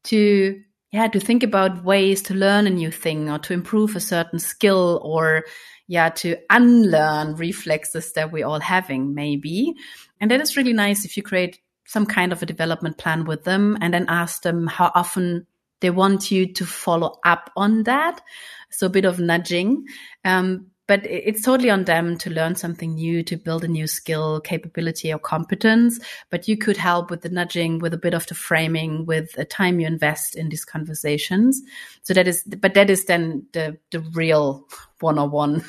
to 0.04 0.62
yeah 0.92 1.08
to 1.08 1.20
think 1.20 1.42
about 1.42 1.84
ways 1.84 2.22
to 2.22 2.36
learn 2.36 2.68
a 2.68 2.70
new 2.70 2.92
thing 2.92 3.30
or 3.30 3.40
to 3.40 3.54
improve 3.54 3.96
a 3.96 4.00
certain 4.00 4.40
skill 4.40 5.02
or 5.04 5.44
yeah 5.88 6.10
to 6.10 6.38
unlearn 6.50 7.36
reflexes 7.36 8.14
that 8.14 8.32
we're 8.32 8.46
all 8.46 8.62
having 8.62 9.14
maybe 9.14 9.74
and 10.22 10.32
that 10.32 10.40
is 10.40 10.56
really 10.56 10.72
nice 10.72 11.04
if 11.04 11.18
you 11.18 11.24
create 11.24 11.60
some 11.88 12.06
kind 12.06 12.32
of 12.32 12.42
a 12.42 12.46
development 12.46 12.98
plan 12.98 13.26
with 13.26 13.44
them 13.44 13.78
and 13.82 13.94
then 13.94 14.06
ask 14.08 14.44
them 14.44 14.68
how 14.68 14.92
often 14.94 15.48
they 15.80 15.90
want 15.90 16.32
you 16.32 16.52
to 16.54 16.66
follow 16.66 17.18
up 17.24 17.52
on 17.56 17.84
that 17.84 18.22
so 18.70 18.88
a 18.88 18.90
bit 18.90 19.06
of 19.06 19.20
nudging 19.20 19.86
um, 20.26 20.68
but 20.88 21.06
it's 21.06 21.42
totally 21.42 21.70
on 21.70 21.84
them 21.84 22.18
to 22.18 22.30
learn 22.30 22.56
something 22.56 22.96
new, 22.96 23.22
to 23.24 23.36
build 23.36 23.66
a 23.66 23.68
new 23.68 23.88
skill, 23.88 24.40
capability, 24.40 25.12
or 25.12 25.20
competence. 25.20 26.00
But 26.30 26.48
you 26.48 26.58
could 26.58 26.78
help 26.78 27.10
with 27.10 27.22
the 27.22 27.30
nudging, 27.30 27.80
with 27.80 27.94
a 27.94 27.98
bit 27.98 28.14
of 28.14 28.26
the 28.28 28.36
framing, 28.36 29.06
with 29.06 29.34
the 29.34 29.44
time 29.44 29.82
you 29.82 29.88
invest 29.88 30.36
in 30.36 30.48
these 30.48 30.64
conversations. 30.64 31.62
So 32.04 32.14
that 32.14 32.28
is, 32.28 32.42
but 32.44 32.74
that 32.74 32.90
is 32.90 33.06
then 33.06 33.46
the 33.52 33.78
the 33.92 34.00
real 34.00 34.66
one 35.02 35.20
on 35.20 35.30
one, 35.30 35.66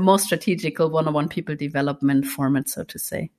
more 0.00 0.18
strategical 0.18 0.90
one 0.90 1.06
on 1.06 1.14
one 1.14 1.28
people 1.28 1.54
development 1.54 2.26
format, 2.26 2.68
so 2.68 2.82
to 2.82 2.98
say. 2.98 3.30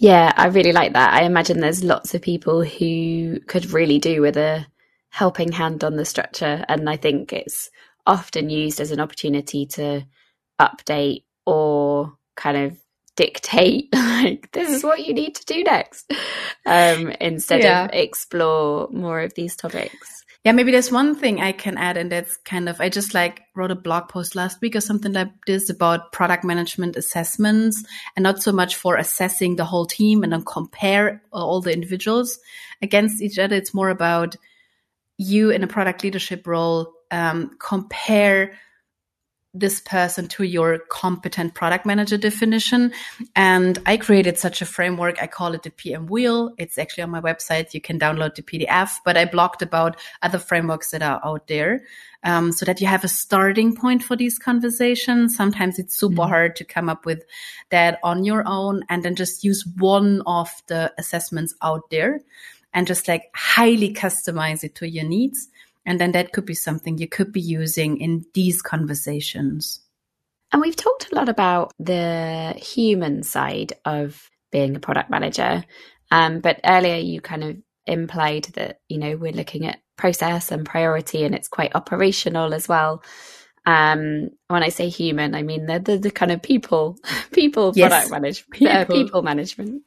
Yeah, 0.00 0.32
I 0.34 0.46
really 0.46 0.72
like 0.72 0.94
that. 0.94 1.12
I 1.12 1.24
imagine 1.24 1.60
there's 1.60 1.84
lots 1.84 2.14
of 2.14 2.22
people 2.22 2.64
who 2.64 3.38
could 3.40 3.70
really 3.70 3.98
do 3.98 4.22
with 4.22 4.38
a 4.38 4.66
helping 5.10 5.52
hand 5.52 5.84
on 5.84 5.96
the 5.96 6.06
structure. 6.06 6.64
And 6.68 6.88
I 6.88 6.96
think 6.96 7.34
it's 7.34 7.70
often 8.06 8.48
used 8.48 8.80
as 8.80 8.92
an 8.92 9.00
opportunity 9.00 9.66
to 9.66 10.06
update 10.58 11.24
or 11.44 12.14
kind 12.34 12.56
of 12.56 12.78
dictate 13.16 13.88
like 13.94 14.50
this 14.52 14.70
is 14.70 14.84
what 14.84 15.04
you 15.04 15.12
need 15.12 15.34
to 15.34 15.44
do 15.44 15.62
next 15.62 16.10
um, 16.64 17.10
instead 17.20 17.62
yeah. 17.62 17.84
of 17.84 17.90
explore 17.92 18.88
more 18.90 19.20
of 19.20 19.34
these 19.34 19.56
topics 19.56 20.24
yeah 20.44 20.52
maybe 20.52 20.72
there's 20.72 20.90
one 20.90 21.14
thing 21.14 21.40
i 21.40 21.52
can 21.52 21.76
add 21.76 21.96
and 21.96 22.10
that's 22.10 22.36
kind 22.38 22.68
of 22.68 22.80
i 22.80 22.88
just 22.88 23.14
like 23.14 23.42
wrote 23.54 23.70
a 23.70 23.76
blog 23.76 24.08
post 24.08 24.34
last 24.34 24.60
week 24.60 24.74
or 24.74 24.80
something 24.80 25.12
like 25.12 25.30
this 25.46 25.68
about 25.70 26.12
product 26.12 26.44
management 26.44 26.96
assessments 26.96 27.84
and 28.16 28.22
not 28.22 28.42
so 28.42 28.52
much 28.52 28.76
for 28.76 28.96
assessing 28.96 29.56
the 29.56 29.64
whole 29.64 29.86
team 29.86 30.22
and 30.22 30.32
then 30.32 30.44
compare 30.44 31.22
all 31.32 31.60
the 31.60 31.72
individuals 31.72 32.38
against 32.82 33.22
each 33.22 33.38
other. 33.38 33.56
It's 33.56 33.74
more 33.74 33.90
about 33.90 34.36
you 35.18 35.50
in 35.50 35.62
a 35.62 35.66
product 35.66 36.02
leadership 36.02 36.46
role 36.46 36.92
um, 37.10 37.56
compare 37.58 38.58
this 39.52 39.80
person 39.80 40.28
to 40.28 40.44
your 40.44 40.78
competent 40.78 41.54
product 41.54 41.84
manager 41.84 42.16
definition. 42.16 42.92
And 43.34 43.78
I 43.84 43.96
created 43.96 44.38
such 44.38 44.62
a 44.62 44.66
framework. 44.66 45.20
I 45.20 45.26
call 45.26 45.54
it 45.54 45.64
the 45.64 45.70
PM 45.70 46.06
wheel. 46.06 46.54
It's 46.56 46.78
actually 46.78 47.02
on 47.02 47.10
my 47.10 47.20
website. 47.20 47.74
You 47.74 47.80
can 47.80 47.98
download 47.98 48.36
the 48.36 48.42
PDF, 48.42 48.92
but 49.04 49.16
I 49.16 49.26
blogged 49.26 49.62
about 49.62 49.96
other 50.22 50.38
frameworks 50.38 50.90
that 50.92 51.02
are 51.02 51.20
out 51.24 51.48
there. 51.48 51.82
Um, 52.22 52.52
so 52.52 52.66
that 52.66 52.82
you 52.82 52.86
have 52.86 53.02
a 53.02 53.08
starting 53.08 53.74
point 53.74 54.02
for 54.02 54.14
these 54.14 54.38
conversations. 54.38 55.34
Sometimes 55.34 55.78
it's 55.78 55.96
super 55.96 56.16
mm-hmm. 56.16 56.28
hard 56.28 56.56
to 56.56 56.64
come 56.64 56.90
up 56.90 57.06
with 57.06 57.24
that 57.70 57.98
on 58.02 58.24
your 58.24 58.46
own 58.46 58.84
and 58.90 59.02
then 59.02 59.16
just 59.16 59.42
use 59.42 59.64
one 59.78 60.22
of 60.26 60.50
the 60.66 60.92
assessments 60.98 61.54
out 61.62 61.88
there 61.90 62.20
and 62.74 62.86
just 62.86 63.08
like 63.08 63.30
highly 63.34 63.94
customize 63.94 64.62
it 64.62 64.74
to 64.76 64.88
your 64.88 65.04
needs. 65.04 65.48
And 65.90 66.00
then 66.00 66.12
that 66.12 66.32
could 66.32 66.46
be 66.46 66.54
something 66.54 66.98
you 66.98 67.08
could 67.08 67.32
be 67.32 67.40
using 67.40 67.96
in 67.96 68.24
these 68.32 68.62
conversations. 68.62 69.80
And 70.52 70.62
we've 70.62 70.76
talked 70.76 71.10
a 71.10 71.16
lot 71.16 71.28
about 71.28 71.72
the 71.80 72.54
human 72.56 73.24
side 73.24 73.72
of 73.84 74.30
being 74.52 74.76
a 74.76 74.78
product 74.78 75.10
manager. 75.10 75.64
Um, 76.12 76.38
but 76.38 76.60
earlier 76.64 76.94
you 76.94 77.20
kind 77.20 77.42
of 77.42 77.56
implied 77.86 78.44
that, 78.54 78.78
you 78.88 78.98
know, 78.98 79.16
we're 79.16 79.32
looking 79.32 79.66
at 79.66 79.80
process 79.96 80.52
and 80.52 80.64
priority 80.64 81.24
and 81.24 81.34
it's 81.34 81.48
quite 81.48 81.74
operational 81.74 82.54
as 82.54 82.68
well. 82.68 83.02
Um, 83.66 84.30
when 84.46 84.62
I 84.62 84.68
say 84.68 84.88
human, 84.90 85.34
I 85.34 85.42
mean 85.42 85.66
the 85.66 85.80
the, 85.80 85.98
the 85.98 86.10
kind 86.12 86.30
of 86.30 86.40
people, 86.40 86.98
people 87.32 87.72
yes. 87.74 87.88
product 87.88 88.10
management, 88.12 88.52
people, 88.52 88.76
uh, 88.76 88.84
people 88.84 89.22
management, 89.22 89.82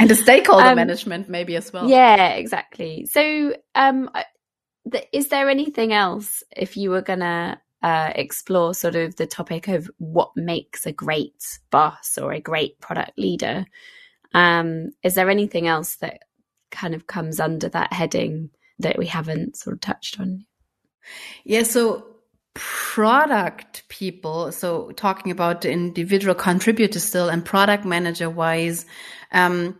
and 0.00 0.10
the 0.10 0.16
stakeholder 0.16 0.64
um, 0.68 0.76
management 0.76 1.28
maybe 1.28 1.54
as 1.54 1.70
well. 1.70 1.86
Yeah, 1.88 2.30
exactly. 2.30 3.06
So, 3.06 3.54
um, 3.74 4.10
is 5.12 5.28
there 5.28 5.48
anything 5.48 5.92
else 5.92 6.42
if 6.56 6.76
you 6.76 6.90
were 6.90 7.02
gonna 7.02 7.60
uh, 7.82 8.12
explore 8.14 8.74
sort 8.74 8.96
of 8.96 9.16
the 9.16 9.26
topic 9.26 9.68
of 9.68 9.90
what 9.98 10.30
makes 10.36 10.86
a 10.86 10.92
great 10.92 11.58
boss 11.70 12.18
or 12.18 12.32
a 12.32 12.40
great 12.40 12.80
product 12.80 13.18
leader? 13.18 13.66
Um, 14.32 14.90
is 15.02 15.14
there 15.14 15.30
anything 15.30 15.68
else 15.68 15.96
that 15.96 16.20
kind 16.70 16.94
of 16.94 17.06
comes 17.06 17.40
under 17.40 17.68
that 17.68 17.92
heading 17.92 18.50
that 18.78 18.98
we 18.98 19.06
haven't 19.06 19.56
sort 19.56 19.74
of 19.74 19.80
touched 19.80 20.18
on? 20.18 20.44
Yeah, 21.44 21.62
so 21.62 22.06
product 22.54 23.88
people, 23.88 24.52
so 24.52 24.90
talking 24.92 25.30
about 25.32 25.64
individual 25.64 26.34
contributors 26.34 27.04
still 27.04 27.28
and 27.28 27.44
product 27.44 27.84
manager 27.84 28.30
wise, 28.30 28.86
um, 29.32 29.78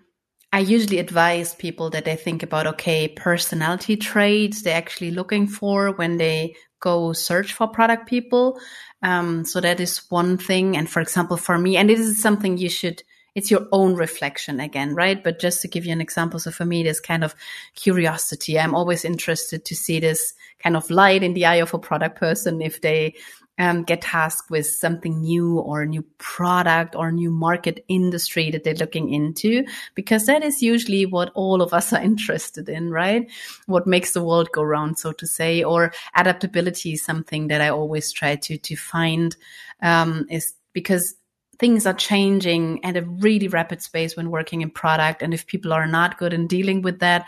I 0.54 0.60
usually 0.60 1.00
advise 1.00 1.52
people 1.52 1.90
that 1.90 2.04
they 2.04 2.14
think 2.14 2.44
about, 2.44 2.68
okay, 2.68 3.08
personality 3.08 3.96
traits 3.96 4.62
they're 4.62 4.76
actually 4.76 5.10
looking 5.10 5.48
for 5.48 5.90
when 5.90 6.16
they 6.16 6.54
go 6.78 7.12
search 7.12 7.52
for 7.52 7.66
product 7.66 8.06
people. 8.06 8.60
Um, 9.02 9.44
so 9.44 9.60
that 9.60 9.80
is 9.80 10.08
one 10.10 10.38
thing. 10.38 10.76
And 10.76 10.88
for 10.88 11.00
example, 11.00 11.36
for 11.36 11.58
me, 11.58 11.76
and 11.76 11.90
this 11.90 11.98
is 11.98 12.22
something 12.22 12.56
you 12.56 12.68
should, 12.68 13.02
it's 13.34 13.50
your 13.50 13.66
own 13.72 13.96
reflection 13.96 14.60
again, 14.60 14.94
right? 14.94 15.24
But 15.24 15.40
just 15.40 15.60
to 15.62 15.68
give 15.68 15.86
you 15.86 15.92
an 15.92 16.00
example. 16.00 16.38
So 16.38 16.52
for 16.52 16.64
me, 16.64 16.84
this 16.84 17.00
kind 17.00 17.24
of 17.24 17.34
curiosity. 17.74 18.56
I'm 18.56 18.76
always 18.76 19.04
interested 19.04 19.64
to 19.64 19.74
see 19.74 19.98
this 19.98 20.34
kind 20.62 20.76
of 20.76 20.88
light 20.88 21.24
in 21.24 21.34
the 21.34 21.46
eye 21.46 21.56
of 21.56 21.74
a 21.74 21.80
product 21.80 22.16
person 22.16 22.62
if 22.62 22.80
they 22.80 23.16
um, 23.58 23.84
get 23.84 24.02
tasked 24.02 24.50
with 24.50 24.66
something 24.66 25.20
new 25.20 25.58
or 25.58 25.82
a 25.82 25.86
new 25.86 26.02
product 26.18 26.96
or 26.96 27.08
a 27.08 27.12
new 27.12 27.30
market 27.30 27.84
industry 27.88 28.50
that 28.50 28.64
they're 28.64 28.74
looking 28.74 29.12
into, 29.12 29.64
because 29.94 30.26
that 30.26 30.42
is 30.42 30.62
usually 30.62 31.06
what 31.06 31.30
all 31.34 31.62
of 31.62 31.72
us 31.72 31.92
are 31.92 32.02
interested 32.02 32.68
in, 32.68 32.90
right? 32.90 33.30
What 33.66 33.86
makes 33.86 34.12
the 34.12 34.24
world 34.24 34.48
go 34.52 34.62
round, 34.62 34.98
so 34.98 35.12
to 35.12 35.26
say, 35.26 35.62
or 35.62 35.92
adaptability 36.14 36.94
is 36.94 37.04
something 37.04 37.48
that 37.48 37.60
I 37.60 37.68
always 37.68 38.12
try 38.12 38.36
to, 38.36 38.58
to 38.58 38.76
find, 38.76 39.36
um, 39.82 40.26
is 40.30 40.54
because 40.72 41.14
things 41.58 41.86
are 41.86 41.94
changing 41.94 42.84
at 42.84 42.96
a 42.96 43.02
really 43.02 43.48
rapid 43.48 43.80
space 43.80 44.16
when 44.16 44.30
working 44.30 44.62
in 44.62 44.70
product. 44.70 45.22
And 45.22 45.32
if 45.32 45.46
people 45.46 45.72
are 45.72 45.86
not 45.86 46.18
good 46.18 46.32
in 46.32 46.48
dealing 46.48 46.82
with 46.82 46.98
that, 46.98 47.26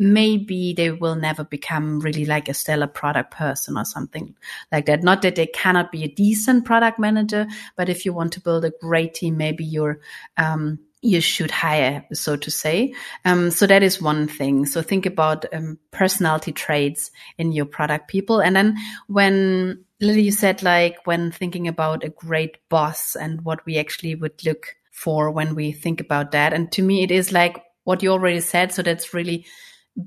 maybe 0.00 0.72
they 0.72 0.90
will 0.90 1.14
never 1.14 1.44
become 1.44 2.00
really 2.00 2.24
like 2.24 2.48
a 2.48 2.54
stellar 2.54 2.86
product 2.86 3.32
person 3.32 3.76
or 3.76 3.84
something 3.84 4.34
like 4.72 4.86
that. 4.86 5.02
Not 5.02 5.20
that 5.22 5.36
they 5.36 5.46
cannot 5.46 5.92
be 5.92 6.04
a 6.04 6.08
decent 6.08 6.64
product 6.64 6.98
manager, 6.98 7.46
but 7.76 7.90
if 7.90 8.06
you 8.06 8.14
want 8.14 8.32
to 8.32 8.40
build 8.40 8.64
a 8.64 8.72
great 8.80 9.12
team, 9.12 9.36
maybe 9.36 9.62
you're, 9.62 10.00
um, 10.38 10.78
you 11.02 11.20
should 11.20 11.50
hire, 11.50 12.06
so 12.14 12.34
to 12.34 12.50
say. 12.50 12.94
Um, 13.26 13.50
so 13.50 13.66
that 13.66 13.82
is 13.82 14.00
one 14.00 14.26
thing. 14.26 14.64
So 14.64 14.80
think 14.80 15.04
about 15.04 15.44
um, 15.52 15.78
personality 15.90 16.52
traits 16.52 17.10
in 17.36 17.52
your 17.52 17.66
product 17.66 18.08
people. 18.08 18.40
And 18.40 18.56
then 18.56 18.78
when 19.06 19.84
Lily, 20.00 20.22
you 20.22 20.32
said 20.32 20.62
like 20.62 21.06
when 21.06 21.30
thinking 21.30 21.68
about 21.68 22.04
a 22.04 22.08
great 22.08 22.56
boss 22.70 23.16
and 23.16 23.42
what 23.42 23.66
we 23.66 23.76
actually 23.76 24.14
would 24.14 24.46
look 24.46 24.76
for 24.92 25.30
when 25.30 25.54
we 25.54 25.72
think 25.72 26.00
about 26.00 26.32
that. 26.32 26.54
And 26.54 26.72
to 26.72 26.82
me, 26.82 27.02
it 27.02 27.10
is 27.10 27.32
like 27.32 27.62
what 27.84 28.02
you 28.02 28.12
already 28.12 28.40
said. 28.40 28.72
So 28.72 28.82
that's 28.82 29.12
really 29.12 29.44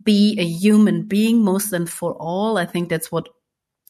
be 0.03 0.37
a 0.39 0.45
human 0.45 1.03
being 1.03 1.43
most 1.43 1.73
and 1.73 1.89
for 1.89 2.13
all. 2.13 2.57
I 2.57 2.65
think 2.65 2.89
that's 2.89 3.11
what 3.11 3.29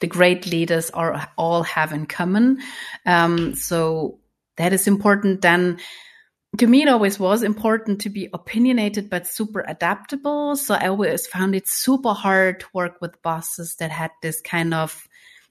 the 0.02 0.08
great 0.08 0.48
leaders 0.48 0.90
are 0.90 1.30
all 1.38 1.64
have 1.64 1.94
in 1.94 2.06
common. 2.06 2.60
Um, 3.06 3.56
so 3.56 4.20
that 4.58 4.74
is 4.74 4.88
important. 4.88 5.42
Then 5.42 5.80
to 6.58 6.68
me, 6.68 6.84
it 6.84 6.90
always 6.90 7.18
was 7.18 7.42
important 7.42 8.02
to 8.02 8.10
be 8.10 8.30
opinionated, 8.34 9.10
but 9.10 9.26
super 9.26 9.64
adaptable. 9.68 10.56
So 10.56 10.76
I 10.76 10.88
always 10.88 11.26
found 11.26 11.56
it 11.56 11.68
super 11.68 12.14
hard 12.14 12.60
to 12.60 12.68
work 12.74 12.98
with 13.02 13.22
bosses 13.22 13.76
that 13.76 13.92
had 13.92 14.12
this 14.22 14.42
kind 14.42 14.74
of, 14.74 15.08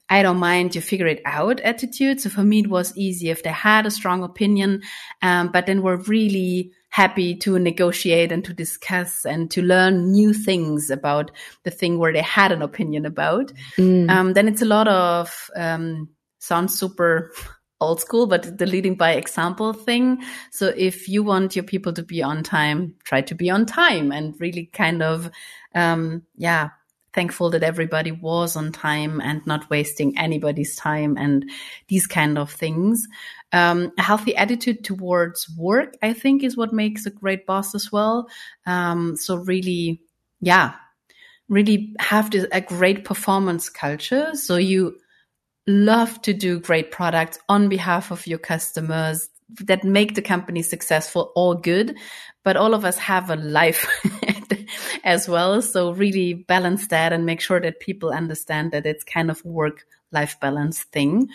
I 0.09 0.23
don't 0.23 0.37
mind, 0.37 0.75
you 0.75 0.81
figure 0.81 1.09
it 1.09 1.23
out 1.25 1.59
attitude. 1.61 2.21
So 2.21 2.31
for 2.31 2.45
me, 2.45 2.61
it 2.61 2.71
was 2.71 2.97
easy 2.97 3.31
if 3.31 3.43
they 3.43 3.51
had 3.51 3.87
a 3.87 3.91
strong 3.91 4.23
opinion, 4.23 4.83
um, 5.23 5.51
but 5.51 5.67
then 5.67 5.83
were 5.83 5.97
really 5.97 6.73
happy 6.93 7.35
to 7.35 7.59
negotiate 7.59 8.31
and 8.31 8.45
to 8.45 8.53
discuss 8.53 9.25
and 9.25 9.51
to 9.51 9.63
learn 9.63 10.13
new 10.13 10.35
things 10.35 10.91
about 10.91 11.31
the 11.65 11.71
thing 11.71 11.99
where 11.99 12.13
they 12.13 12.21
had 12.21 12.53
an 12.53 12.61
opinion 12.61 13.07
about. 13.07 13.51
Mm. 13.79 14.11
Um, 14.11 14.33
then 14.35 14.47
it's 14.47 14.61
a 14.61 14.67
lot 14.67 14.87
of, 14.89 15.51
um, 15.57 16.11
sounds 16.39 16.79
super 16.79 17.33
old 17.81 18.03
school, 18.03 18.27
but 18.27 18.59
the 18.59 18.67
leading 18.67 18.95
by 18.95 19.13
example 19.13 19.73
thing. 19.73 20.23
So 20.51 20.71
if 20.77 21.09
you 21.09 21.23
want 21.23 21.57
your 21.57 21.65
people 21.65 21.95
to 21.95 22.03
be 22.03 22.23
on 22.23 22.43
time, 22.43 22.95
try 23.05 23.23
to 23.23 23.35
be 23.35 23.49
on 23.49 23.65
time 23.65 24.13
and 24.13 24.35
really 24.39 24.67
kind 24.67 25.03
of, 25.03 25.31
um, 25.75 26.23
yeah, 26.37 26.69
thankful 27.13 27.51
that 27.51 27.63
everybody 27.63 28.11
was 28.11 28.57
on 28.57 28.73
time 28.73 29.21
and 29.21 29.47
not 29.47 29.69
wasting 29.71 30.19
anybody's 30.19 30.77
time 30.77 31.17
and 31.17 31.51
these 31.89 32.07
kind 32.07 32.39
of 32.39 32.51
things. 32.51 33.07
Um, 33.53 33.93
a 33.99 34.03
healthy 34.03 34.35
attitude 34.35 34.85
towards 34.85 35.49
work, 35.57 35.95
I 36.03 36.15
think, 36.15 36.43
is 36.43 36.57
what 36.57 36.73
makes 36.73 37.05
a 37.05 37.11
great 37.11 37.47
boss 37.47 37.75
as 37.75 37.93
well. 37.93 38.29
Um, 38.65 39.17
so 39.17 39.37
really, 39.37 40.01
yeah, 40.41 40.75
really 41.49 41.95
have 41.99 42.31
this, 42.31 42.47
a 42.51 42.61
great 42.61 43.05
performance 43.05 43.69
culture. 43.69 44.35
So 44.35 44.57
you 44.57 44.97
love 45.67 46.21
to 46.23 46.33
do 46.33 46.61
great 46.61 46.91
products 46.91 47.39
on 47.49 47.69
behalf 47.69 48.11
of 48.11 48.27
your 48.27 48.39
customers 48.39 49.29
that 49.61 49.85
make 49.85 50.15
the 50.15 50.23
company 50.23 50.63
successful 50.63 51.31
all 51.35 51.55
good 51.55 51.95
but 52.45 52.57
all 52.57 52.75
of 52.75 52.85
us 52.85 52.99
have 52.99 53.31
a 53.31 53.37
life 53.37 53.87
as 55.05 55.29
well 55.29 55.61
so 55.63 55.93
really 55.93 56.35
balance 56.35 56.89
that 56.89 57.13
and 57.13 57.27
make 57.27 57.41
sure 57.41 57.61
that 57.61 57.81
people 57.81 58.11
understand 58.11 58.73
that 58.73 58.87
it's 58.87 59.05
kind 59.05 59.31
of 59.31 59.45
work 59.45 59.85
life 60.13 60.39
balance 60.41 60.83
thing 60.85 61.29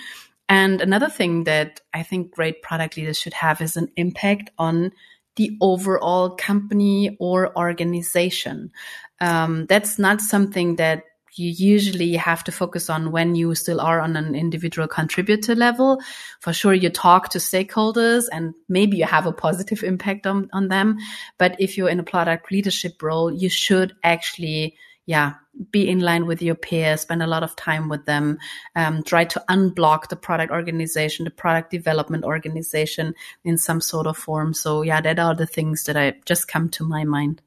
and 0.49 0.81
another 0.81 1.09
thing 1.09 1.43
that 1.43 1.81
I 1.93 2.03
think 2.03 2.31
great 2.31 2.61
product 2.61 2.97
leaders 2.97 3.19
should 3.19 3.33
have 3.33 3.61
is 3.61 3.75
an 3.75 3.89
impact 3.97 4.49
on 4.57 4.91
the 5.35 5.57
overall 5.61 6.31
company 6.31 7.15
or 7.19 7.55
organization. 7.57 8.71
Um, 9.19 9.65
that's 9.67 9.99
not 9.99 10.21
something 10.21 10.77
that 10.77 11.03
you 11.37 11.51
usually 11.51 12.15
have 12.15 12.43
to 12.45 12.51
focus 12.51 12.89
on 12.89 13.11
when 13.11 13.35
you 13.35 13.53
still 13.55 13.81
are 13.81 13.99
on 13.99 14.15
an 14.15 14.35
individual 14.35 14.87
contributor 14.87 15.55
level. 15.55 16.01
For 16.39 16.53
sure, 16.53 16.73
you 16.73 16.89
talk 16.89 17.29
to 17.29 17.37
stakeholders 17.37 18.25
and 18.31 18.53
maybe 18.69 18.97
you 18.97 19.05
have 19.05 19.25
a 19.25 19.31
positive 19.31 19.83
impact 19.91 20.27
on, 20.27 20.49
on 20.53 20.67
them. 20.67 20.97
But 21.37 21.55
if 21.59 21.77
you're 21.77 21.89
in 21.89 21.99
a 21.99 22.03
product 22.03 22.51
leadership 22.51 23.01
role, 23.01 23.33
you 23.33 23.49
should 23.49 23.95
actually 24.03 24.75
yeah, 25.07 25.35
be 25.71 25.89
in 25.89 26.01
line 26.01 26.27
with 26.27 26.41
your 26.41 26.53
peers, 26.53 27.01
spend 27.01 27.23
a 27.23 27.27
lot 27.27 27.41
of 27.41 27.55
time 27.55 27.87
with 27.87 28.05
them, 28.05 28.37
um, 28.75 29.01
try 29.03 29.23
to 29.23 29.43
unblock 29.49 30.09
the 30.09 30.17
product 30.17 30.51
organization, 30.51 31.23
the 31.23 31.31
product 31.31 31.71
development 31.71 32.25
organization 32.25 33.15
in 33.45 33.57
some 33.57 33.79
sort 33.79 34.05
of 34.05 34.17
form. 34.17 34.53
So 34.53 34.81
yeah, 34.81 34.99
that 34.99 35.17
are 35.17 35.33
the 35.33 35.47
things 35.47 35.85
that 35.85 35.95
I 35.95 36.15
just 36.25 36.49
come 36.49 36.67
to 36.71 36.83
my 36.85 37.05
mind. 37.05 37.41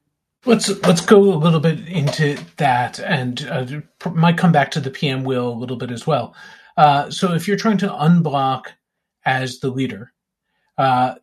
Let's 0.45 0.69
let's 0.81 1.05
go 1.05 1.19
a 1.19 1.37
little 1.37 1.59
bit 1.59 1.87
into 1.87 2.37
that, 2.57 2.99
and 2.99 3.47
uh, 3.47 4.09
might 4.11 4.37
come 4.37 4.51
back 4.51 4.71
to 4.71 4.79
the 4.79 4.89
PM 4.89 5.23
wheel 5.23 5.49
a 5.49 5.53
little 5.53 5.77
bit 5.77 5.91
as 5.91 6.07
well. 6.07 6.35
Uh, 6.77 7.11
so 7.11 7.33
if 7.33 7.47
you're 7.47 7.57
trying 7.57 7.77
to 7.77 7.87
unblock 7.87 8.65
as 9.23 9.59
the 9.59 9.69
leader, 9.69 10.13
uh, 10.79 11.15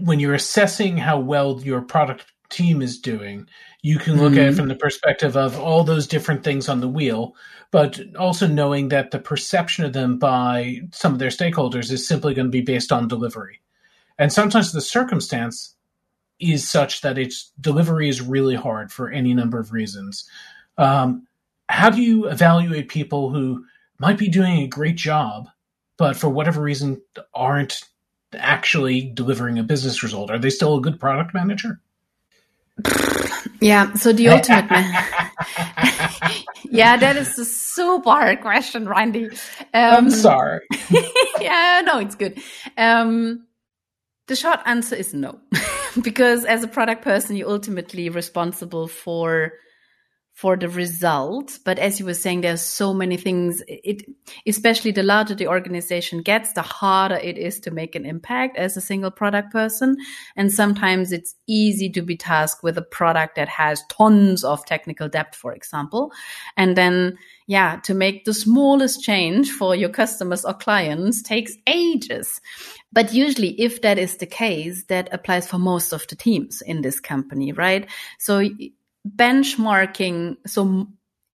when 0.00 0.20
you're 0.20 0.34
assessing 0.34 0.96
how 0.96 1.18
well 1.18 1.60
your 1.62 1.82
product 1.82 2.26
team 2.50 2.82
is 2.82 2.98
doing, 2.98 3.48
you 3.82 3.98
can 3.98 4.16
look 4.16 4.32
mm-hmm. 4.32 4.38
at 4.38 4.44
it 4.44 4.48
mm-hmm. 4.50 4.56
from 4.56 4.68
the 4.68 4.74
perspective 4.76 5.36
of 5.36 5.58
all 5.58 5.84
those 5.84 6.06
different 6.06 6.44
things 6.44 6.68
on 6.68 6.80
the 6.80 6.88
wheel, 6.88 7.34
but 7.70 8.00
also 8.16 8.46
knowing 8.46 8.88
that 8.88 9.10
the 9.10 9.18
perception 9.18 9.84
of 9.84 9.92
them 9.92 10.18
by 10.18 10.80
some 10.92 11.12
of 11.12 11.18
their 11.18 11.30
stakeholders 11.30 11.90
is 11.90 12.06
simply 12.06 12.34
going 12.34 12.46
to 12.46 12.50
be 12.50 12.60
based 12.60 12.92
on 12.92 13.08
delivery. 13.08 13.60
And 14.18 14.32
sometimes 14.32 14.72
the 14.72 14.80
circumstance 14.80 15.74
is 16.40 16.68
such 16.68 17.00
that 17.00 17.18
its 17.18 17.52
delivery 17.60 18.08
is 18.08 18.20
really 18.20 18.54
hard 18.54 18.92
for 18.92 19.10
any 19.10 19.34
number 19.34 19.58
of 19.58 19.72
reasons. 19.72 20.28
Um, 20.76 21.26
how 21.68 21.90
do 21.90 22.00
you 22.00 22.28
evaluate 22.28 22.88
people 22.88 23.30
who 23.30 23.64
might 23.98 24.18
be 24.18 24.28
doing 24.28 24.58
a 24.58 24.68
great 24.68 24.96
job, 24.96 25.48
but 25.96 26.16
for 26.16 26.28
whatever 26.28 26.62
reason 26.62 27.02
aren't 27.34 27.82
actually 28.34 29.10
delivering 29.14 29.58
a 29.58 29.62
business 29.62 30.02
result? 30.02 30.30
Are 30.30 30.38
they 30.38 30.50
still 30.50 30.76
a 30.76 30.80
good 30.80 31.00
product 31.00 31.34
manager? 31.34 31.80
Yeah, 33.60 33.92
so 33.94 34.12
the 34.12 34.28
ultimate 34.28 34.70
man. 34.70 34.84
yeah, 36.64 36.96
that 36.96 37.16
is 37.16 37.36
a 37.38 37.44
super 37.44 38.10
hard 38.10 38.40
question, 38.40 38.88
Randy. 38.88 39.26
Um, 39.26 39.34
I'm 39.74 40.10
sorry. 40.10 40.60
yeah, 41.40 41.82
no, 41.84 41.98
it's 41.98 42.14
good. 42.14 42.40
Um, 42.76 43.46
the 44.28 44.36
short 44.36 44.60
answer 44.64 44.94
is 44.94 45.12
no, 45.12 45.40
because 46.02 46.44
as 46.44 46.62
a 46.62 46.68
product 46.68 47.02
person, 47.02 47.36
you're 47.36 47.50
ultimately 47.50 48.08
responsible 48.08 48.88
for 48.88 49.52
for 50.38 50.56
the 50.56 50.68
result. 50.68 51.58
But 51.64 51.80
as 51.80 51.98
you 51.98 52.06
were 52.06 52.14
saying, 52.14 52.42
there's 52.42 52.60
so 52.60 52.94
many 52.94 53.16
things. 53.16 53.60
It, 53.66 54.04
especially 54.46 54.92
the 54.92 55.02
larger 55.02 55.34
the 55.34 55.48
organization 55.48 56.22
gets, 56.22 56.52
the 56.52 56.62
harder 56.62 57.16
it 57.16 57.36
is 57.36 57.58
to 57.60 57.72
make 57.72 57.96
an 57.96 58.06
impact 58.06 58.56
as 58.56 58.76
a 58.76 58.80
single 58.80 59.10
product 59.10 59.50
person. 59.50 59.96
And 60.36 60.52
sometimes 60.52 61.10
it's 61.10 61.34
easy 61.48 61.90
to 61.90 62.02
be 62.02 62.16
tasked 62.16 62.62
with 62.62 62.78
a 62.78 62.82
product 62.82 63.34
that 63.34 63.48
has 63.48 63.82
tons 63.88 64.44
of 64.44 64.64
technical 64.64 65.08
depth, 65.08 65.34
for 65.34 65.52
example. 65.52 66.12
And 66.56 66.76
then, 66.76 67.18
yeah, 67.48 67.80
to 67.84 67.94
make 67.94 68.26
the 68.26 68.34
smallest 68.34 69.02
change 69.02 69.50
for 69.50 69.74
your 69.74 69.88
customers 69.88 70.44
or 70.44 70.52
clients 70.52 71.22
takes 71.22 71.54
ages. 71.66 72.42
But 72.92 73.14
usually, 73.14 73.58
if 73.58 73.80
that 73.80 73.98
is 73.98 74.18
the 74.18 74.26
case, 74.26 74.84
that 74.88 75.08
applies 75.12 75.48
for 75.48 75.58
most 75.58 75.94
of 75.94 76.06
the 76.08 76.14
teams 76.14 76.60
in 76.60 76.82
this 76.82 77.00
company, 77.00 77.52
right? 77.52 77.88
So 78.18 78.46
benchmarking, 79.08 80.36
so 80.46 80.88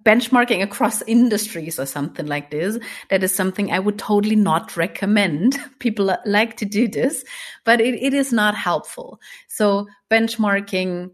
benchmarking 0.04 0.62
across 0.62 1.02
industries 1.02 1.80
or 1.80 1.86
something 1.86 2.26
like 2.26 2.52
this, 2.52 2.78
that 3.10 3.24
is 3.24 3.34
something 3.34 3.72
I 3.72 3.80
would 3.80 3.98
totally 3.98 4.36
not 4.36 4.76
recommend. 4.76 5.58
People 5.80 6.16
like 6.24 6.56
to 6.58 6.64
do 6.64 6.86
this, 6.86 7.24
but 7.64 7.80
it, 7.80 7.94
it 8.00 8.14
is 8.14 8.32
not 8.32 8.54
helpful. 8.54 9.18
So 9.48 9.88
benchmarking 10.12 11.10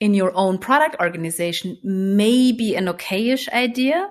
in 0.00 0.14
your 0.14 0.34
own 0.34 0.58
product 0.58 0.96
organization 0.98 1.78
may 1.84 2.50
be 2.50 2.74
an 2.74 2.86
okayish 2.86 3.48
idea. 3.50 4.10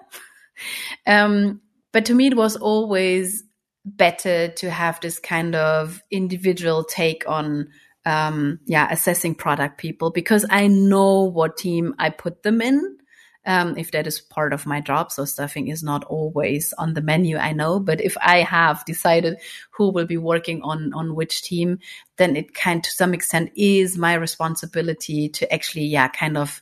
Um, 1.07 1.61
but 1.91 2.05
to 2.05 2.13
me, 2.13 2.27
it 2.27 2.37
was 2.37 2.55
always 2.55 3.43
better 3.85 4.49
to 4.49 4.69
have 4.69 4.99
this 4.99 5.19
kind 5.19 5.55
of 5.55 6.01
individual 6.11 6.83
take 6.83 7.27
on 7.27 7.69
um, 8.05 8.59
yeah, 8.65 8.87
assessing 8.91 9.35
product 9.35 9.77
people 9.77 10.09
because 10.09 10.45
I 10.49 10.67
know 10.67 11.23
what 11.23 11.57
team 11.57 11.95
I 11.99 12.09
put 12.09 12.43
them 12.43 12.61
in. 12.61 12.97
Um, 13.45 13.77
if 13.77 13.91
that 13.91 14.05
is 14.05 14.19
part 14.19 14.51
of 14.51 14.65
my 14.65 14.81
job. 14.81 15.11
So 15.11 15.23
stuffing 15.23 15.69
is 15.69 15.81
not 15.81 16.03
always 16.03 16.73
on 16.73 16.93
the 16.93 17.01
menu, 17.01 17.37
I 17.37 17.53
know. 17.53 17.79
But 17.79 18.01
if 18.01 18.17
I 18.21 18.39
have 18.39 18.83
decided 18.85 19.37
who 19.71 19.91
will 19.91 20.05
be 20.05 20.17
working 20.17 20.61
on, 20.61 20.93
on 20.93 21.15
which 21.15 21.41
team, 21.41 21.79
then 22.17 22.35
it 22.35 22.53
kind 22.53 22.83
to 22.83 22.91
some 22.91 23.13
extent 23.13 23.51
is 23.55 23.97
my 23.97 24.13
responsibility 24.13 25.29
to 25.29 25.51
actually, 25.51 25.85
yeah, 25.85 26.09
kind 26.09 26.37
of, 26.37 26.61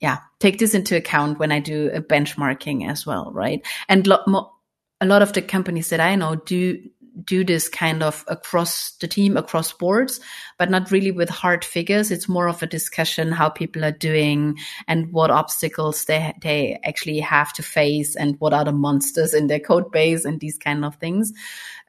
yeah, 0.00 0.18
take 0.38 0.58
this 0.58 0.74
into 0.74 0.96
account 0.96 1.38
when 1.38 1.52
I 1.52 1.60
do 1.60 1.90
a 1.92 2.00
benchmarking 2.00 2.88
as 2.88 3.06
well. 3.06 3.30
Right. 3.32 3.64
And 3.88 4.06
lo- 4.06 4.22
mo- 4.26 4.52
a 5.00 5.06
lot 5.06 5.22
of 5.22 5.32
the 5.32 5.42
companies 5.42 5.90
that 5.90 6.00
I 6.00 6.14
know 6.14 6.36
do 6.36 6.78
do 7.24 7.44
this 7.44 7.68
kind 7.68 8.02
of 8.02 8.24
across 8.28 8.92
the 9.00 9.08
team, 9.08 9.36
across 9.36 9.72
boards, 9.72 10.20
but 10.58 10.70
not 10.70 10.90
really 10.90 11.10
with 11.10 11.28
hard 11.28 11.64
figures. 11.64 12.10
It's 12.10 12.28
more 12.28 12.48
of 12.48 12.62
a 12.62 12.66
discussion 12.66 13.32
how 13.32 13.48
people 13.48 13.84
are 13.84 13.92
doing 13.92 14.56
and 14.86 15.12
what 15.12 15.30
obstacles 15.30 16.04
they 16.04 16.32
they 16.40 16.78
actually 16.84 17.20
have 17.20 17.52
to 17.54 17.62
face 17.62 18.16
and 18.16 18.36
what 18.38 18.52
are 18.52 18.64
the 18.64 18.72
monsters 18.72 19.34
in 19.34 19.48
their 19.48 19.60
code 19.60 19.90
base 19.90 20.24
and 20.24 20.40
these 20.40 20.58
kind 20.58 20.84
of 20.84 20.96
things. 20.96 21.32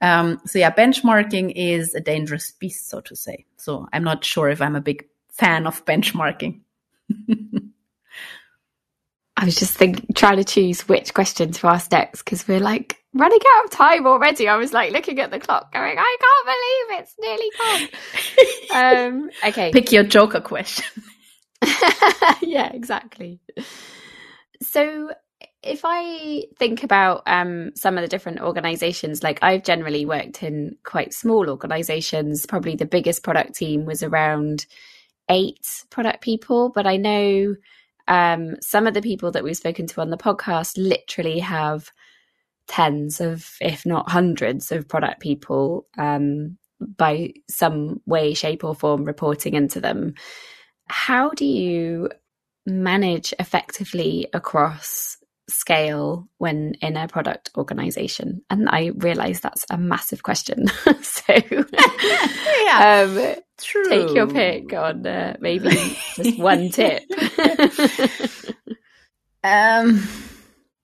Um, 0.02 0.42
so 0.46 0.60
yeah, 0.60 0.72
benchmarking 0.72 1.54
is 1.56 1.94
a 1.94 2.02
dangerous 2.02 2.52
beast, 2.52 2.90
so 2.90 3.02
to 3.02 3.16
say. 3.16 3.46
So 3.58 3.88
I'm 3.94 4.04
not 4.04 4.26
sure 4.26 4.50
if 4.50 4.62
I'm 4.62 4.76
a 4.76 4.82
big 4.82 5.08
fan 5.30 5.68
of 5.68 5.86
benchmarking. 5.86 6.62
I 9.42 9.46
was 9.46 9.56
just 9.56 9.74
thinking, 9.74 10.06
trying 10.14 10.38
to 10.38 10.44
choose 10.44 10.88
which 10.88 11.16
question 11.16 11.52
to 11.52 11.68
ask 11.68 11.92
next 11.92 12.22
because 12.22 12.48
we're 12.48 12.60
like 12.60 12.98
running 13.16 13.40
out 13.56 13.66
of 13.66 13.72
time 13.72 14.06
already. 14.06 14.48
I 14.48 14.56
was 14.56 14.72
like 14.72 14.94
looking 14.94 15.20
at 15.20 15.32
the 15.32 15.40
clock, 15.40 15.74
going, 15.74 15.98
I 15.98 16.18
can't 16.22 16.46
believe 16.46 17.00
it's 17.00 17.16
nearly 17.20 17.50
time. 18.70 19.14
um, 19.24 19.30
okay, 19.48 19.72
pick 19.72 19.92
your 19.92 20.04
Joker 20.04 20.42
question. 20.42 20.86
yeah, 22.44 22.72
exactly. 22.72 23.40
So, 24.62 25.12
if 25.64 25.82
I 25.86 26.44
think 26.60 26.84
about 26.84 27.24
um, 27.26 27.72
some 27.76 27.98
of 27.98 28.04
the 28.04 28.08
different 28.08 28.42
organizations, 28.42 29.24
like 29.24 29.40
I've 29.42 29.64
generally 29.64 30.06
worked 30.06 30.44
in 30.44 30.76
quite 30.84 31.16
small 31.16 31.50
organizations. 31.50 32.46
Probably 32.46 32.76
the 32.76 32.86
biggest 32.86 33.24
product 33.24 33.56
team 33.56 33.86
was 33.86 34.04
around 34.04 34.68
eight 35.30 35.66
product 35.90 36.22
people, 36.22 36.70
but 36.70 36.86
I 36.86 36.98
know 36.98 37.56
um, 38.12 38.56
some 38.62 38.88
of 38.88 38.94
the 38.94 39.02
people 39.02 39.32
that 39.32 39.44
we've 39.44 39.56
spoken 39.56 39.88
to 39.88 40.02
on 40.02 40.10
the 40.10 40.18
podcast 40.18 40.74
literally 40.78 41.40
have 41.40 41.92
tens 42.68 43.22
of, 43.22 43.56
if 43.62 43.86
not 43.86 44.10
hundreds, 44.10 44.72
of 44.72 44.88
product 44.88 45.22
people 45.22 45.88
um, 45.98 46.58
by 46.98 47.34
some 47.50 48.02
way, 48.06 48.34
shape, 48.34 48.64
or 48.64 48.76
form 48.76 49.04
reporting 49.04 49.54
into 49.54 49.80
them. 49.80 50.14
How 50.88 51.30
do 51.30 51.46
you 51.46 52.10
manage 52.66 53.34
effectively 53.40 54.28
across 54.34 55.18
scale 55.52 56.28
when 56.38 56.74
in 56.82 56.98
a 56.98 57.08
product 57.08 57.52
organization? 57.58 58.42
And 58.50 58.70
I 58.70 58.92
realize 58.96 59.40
that's 59.40 59.66
a 59.70 59.78
massive 59.78 60.24
question. 60.24 60.68
so, 61.02 61.24
yeah, 62.64 63.06
um, 63.08 63.36
True. 63.60 63.90
take 63.90 64.16
your 64.16 64.28
pick 64.28 64.74
on 64.74 65.06
uh, 65.06 65.38
maybe 65.40 65.70
just 66.16 66.40
one 66.40 66.70
tip. 66.72 67.04
um, 69.44 70.08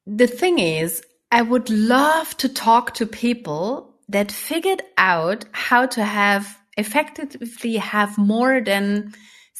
the 0.06 0.28
thing 0.28 0.60
is, 0.60 1.02
I 1.32 1.42
would 1.42 1.70
love 1.70 2.36
to 2.38 2.50
talk 2.50 2.94
to 2.96 3.06
people 3.06 3.96
that 4.10 4.32
figured 4.32 4.82
out 4.98 5.46
how 5.52 5.86
to 5.88 6.04
have 6.04 6.58
effectively 6.78 7.76
have 7.78 8.18
more 8.18 8.62
than 8.62 9.14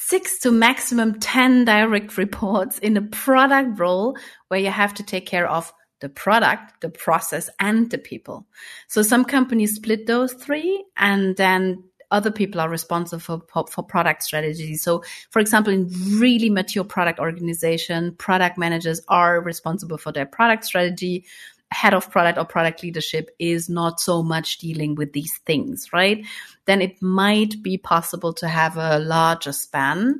six 0.08 0.40
to 0.40 0.52
maximum 0.52 1.20
10 1.20 1.66
direct 1.66 2.18
reports 2.18 2.80
in 2.80 2.96
a 2.96 3.02
product 3.02 3.78
role 3.78 4.18
where 4.48 4.60
you 4.60 4.70
have 4.70 4.94
to 4.94 5.04
take 5.04 5.26
care 5.26 5.46
of 5.46 5.74
the 6.00 6.08
product, 6.08 6.80
the 6.80 6.90
process, 6.90 7.50
and 7.60 7.92
the 7.92 7.98
people. 7.98 8.48
So 8.88 9.02
some 9.02 9.26
companies 9.26 9.76
split 9.76 10.08
those 10.08 10.32
three 10.32 10.86
and 10.96 11.36
then 11.36 11.84
other 12.10 12.32
people 12.32 12.62
are 12.62 12.70
responsible 12.70 13.20
for, 13.20 13.68
for 13.68 13.84
product 13.84 14.24
strategy. 14.24 14.76
So, 14.76 15.04
for 15.30 15.40
example, 15.40 15.74
in 15.74 15.90
really 16.18 16.50
mature 16.50 16.86
product 16.86 17.20
organization, 17.20 18.16
product 18.16 18.58
managers 18.58 19.02
are 19.10 19.42
responsible 19.42 19.98
for 19.98 20.14
their 20.14 20.26
product 20.26 20.64
strategy. 20.64 21.26
Head 21.72 21.94
of 21.94 22.10
product 22.10 22.38
or 22.38 22.46
product 22.46 22.82
leadership 22.82 23.30
is 23.40 23.70
not 23.70 24.00
so 24.00 24.24
much 24.24 24.58
dealing 24.58 24.96
with 24.96 25.14
these 25.14 25.38
things, 25.46 25.92
right? 25.92 26.26
Then 26.66 26.82
it 26.82 27.02
might 27.02 27.62
be 27.62 27.78
possible 27.78 28.34
to 28.36 28.48
have 28.48 28.78
a 28.78 29.00
larger 29.00 29.52
span. 29.52 30.20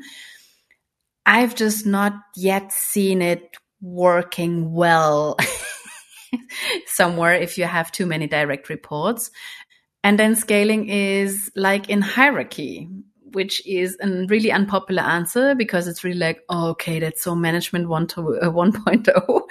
I've 1.26 1.56
just 1.56 1.86
not 1.86 2.14
yet 2.36 2.72
seen 2.72 3.22
it 3.22 3.56
working 3.82 4.74
well 4.74 5.38
somewhere 6.86 7.34
if 7.34 7.58
you 7.58 7.66
have 7.66 7.92
too 7.92 8.06
many 8.06 8.28
direct 8.28 8.70
reports. 8.70 9.32
And 10.04 10.18
then 10.18 10.36
scaling 10.36 10.90
is 10.90 11.52
like 11.56 11.90
in 11.90 12.02
hierarchy. 12.02 12.90
Which 13.34 13.66
is 13.66 13.98
a 14.02 14.26
really 14.28 14.52
unpopular 14.52 15.02
answer 15.02 15.56
because 15.56 15.88
it's 15.88 16.04
really 16.04 16.20
like, 16.20 16.44
oh, 16.50 16.70
okay, 16.70 17.00
that's 17.00 17.22
so 17.22 17.36
management 17.36 17.90
1 17.90 18.08
to, 18.08 18.38
uh, 18.40 18.46
1.0. 18.52 19.42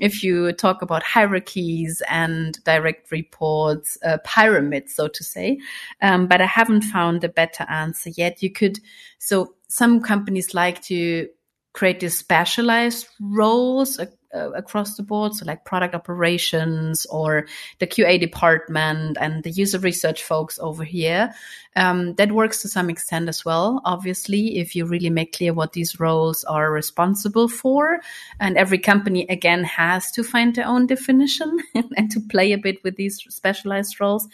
if 0.00 0.22
you 0.22 0.52
talk 0.52 0.82
about 0.82 1.02
hierarchies 1.02 2.02
and 2.08 2.62
direct 2.64 3.10
reports, 3.10 3.98
uh, 4.04 4.18
pyramids, 4.24 4.94
so 4.94 5.08
to 5.08 5.24
say. 5.24 5.58
Um, 6.02 6.26
but 6.26 6.40
I 6.40 6.46
haven't 6.46 6.82
found 6.82 7.24
a 7.24 7.28
better 7.28 7.64
answer 7.68 8.10
yet. 8.10 8.42
You 8.42 8.50
could, 8.50 8.80
so 9.18 9.54
some 9.68 10.00
companies 10.00 10.54
like 10.54 10.82
to 10.82 11.28
create 11.76 12.00
these 12.00 12.16
specialized 12.16 13.06
roles 13.20 13.98
uh, 13.98 14.06
across 14.32 14.96
the 14.96 15.02
board. 15.02 15.34
So 15.34 15.44
like 15.46 15.64
product 15.64 15.94
operations 15.94 17.06
or 17.06 17.46
the 17.78 17.86
QA 17.86 18.20
department 18.20 19.16
and 19.20 19.42
the 19.42 19.50
user 19.50 19.78
research 19.78 20.22
folks 20.22 20.58
over 20.58 20.84
here. 20.84 21.34
Um, 21.76 22.14
that 22.14 22.32
works 22.32 22.62
to 22.62 22.68
some 22.68 22.88
extent 22.88 23.28
as 23.28 23.44
well. 23.44 23.82
Obviously, 23.84 24.58
if 24.58 24.74
you 24.74 24.86
really 24.86 25.10
make 25.10 25.36
clear 25.36 25.52
what 25.52 25.74
these 25.74 26.00
roles 26.00 26.42
are 26.44 26.72
responsible 26.72 27.48
for, 27.48 28.00
and 28.40 28.56
every 28.56 28.78
company 28.78 29.26
again 29.28 29.62
has 29.64 30.10
to 30.12 30.24
find 30.24 30.54
their 30.54 30.66
own 30.66 30.86
definition 30.86 31.58
and 31.74 32.10
to 32.10 32.20
play 32.20 32.52
a 32.52 32.58
bit 32.58 32.82
with 32.82 32.96
these 32.96 33.22
specialized 33.28 34.00
roles. 34.00 34.26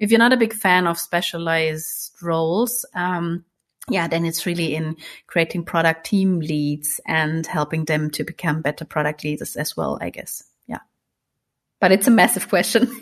If 0.00 0.10
you're 0.10 0.18
not 0.18 0.32
a 0.32 0.36
big 0.36 0.52
fan 0.52 0.86
of 0.86 0.98
specialized 0.98 2.12
roles, 2.22 2.84
um, 2.94 3.44
yeah, 3.88 4.08
then 4.08 4.24
it's 4.24 4.46
really 4.46 4.74
in 4.74 4.96
creating 5.26 5.64
product 5.64 6.06
team 6.06 6.40
leads 6.40 7.00
and 7.06 7.46
helping 7.46 7.84
them 7.84 8.10
to 8.12 8.24
become 8.24 8.62
better 8.62 8.84
product 8.84 9.24
leaders 9.24 9.56
as 9.56 9.76
well, 9.76 9.98
I 10.00 10.10
guess. 10.10 10.42
Yeah. 10.66 10.80
But 11.80 11.92
it's 11.92 12.06
a 12.06 12.10
massive 12.12 12.48
question. 12.48 12.90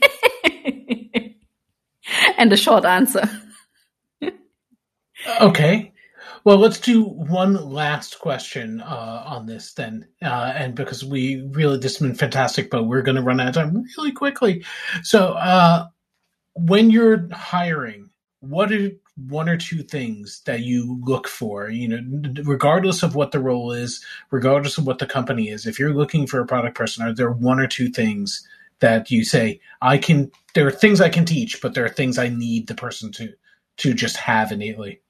and 2.38 2.52
a 2.52 2.56
short 2.56 2.84
answer. 2.84 3.28
okay. 5.40 5.92
Well, 6.44 6.58
let's 6.58 6.78
do 6.78 7.02
one 7.02 7.54
last 7.54 8.20
question 8.20 8.80
uh, 8.80 9.24
on 9.26 9.46
this 9.46 9.72
then. 9.74 10.06
Uh, 10.22 10.52
and 10.54 10.76
because 10.76 11.04
we 11.04 11.42
really, 11.50 11.78
this 11.78 11.98
has 11.98 12.06
been 12.06 12.14
fantastic, 12.14 12.70
but 12.70 12.84
we're 12.84 13.02
going 13.02 13.16
to 13.16 13.22
run 13.22 13.40
out 13.40 13.48
of 13.48 13.54
time 13.54 13.84
really 13.96 14.12
quickly. 14.12 14.64
So, 15.02 15.32
uh, 15.32 15.86
when 16.54 16.90
you're 16.90 17.28
hiring, 17.32 18.10
what 18.40 18.70
are 18.70 18.90
one 19.16 19.48
or 19.48 19.56
two 19.56 19.82
things 19.82 20.42
that 20.44 20.60
you 20.60 21.00
look 21.04 21.26
for 21.26 21.70
you 21.70 21.88
know 21.88 22.42
regardless 22.44 23.02
of 23.02 23.14
what 23.14 23.32
the 23.32 23.40
role 23.40 23.72
is 23.72 24.04
regardless 24.30 24.76
of 24.76 24.86
what 24.86 24.98
the 24.98 25.06
company 25.06 25.48
is 25.48 25.66
if 25.66 25.78
you're 25.78 25.94
looking 25.94 26.26
for 26.26 26.40
a 26.40 26.46
product 26.46 26.76
person 26.76 27.04
are 27.04 27.14
there 27.14 27.30
one 27.30 27.58
or 27.58 27.66
two 27.66 27.88
things 27.88 28.46
that 28.80 29.10
you 29.10 29.24
say 29.24 29.58
i 29.80 29.96
can 29.96 30.30
there 30.54 30.66
are 30.66 30.70
things 30.70 31.00
i 31.00 31.08
can 31.08 31.24
teach 31.24 31.62
but 31.62 31.72
there 31.72 31.84
are 31.84 31.90
things 31.90 32.18
i 32.18 32.28
need 32.28 32.66
the 32.66 32.74
person 32.74 33.10
to 33.10 33.32
to 33.78 33.94
just 33.94 34.18
have 34.18 34.52
innately 34.52 35.00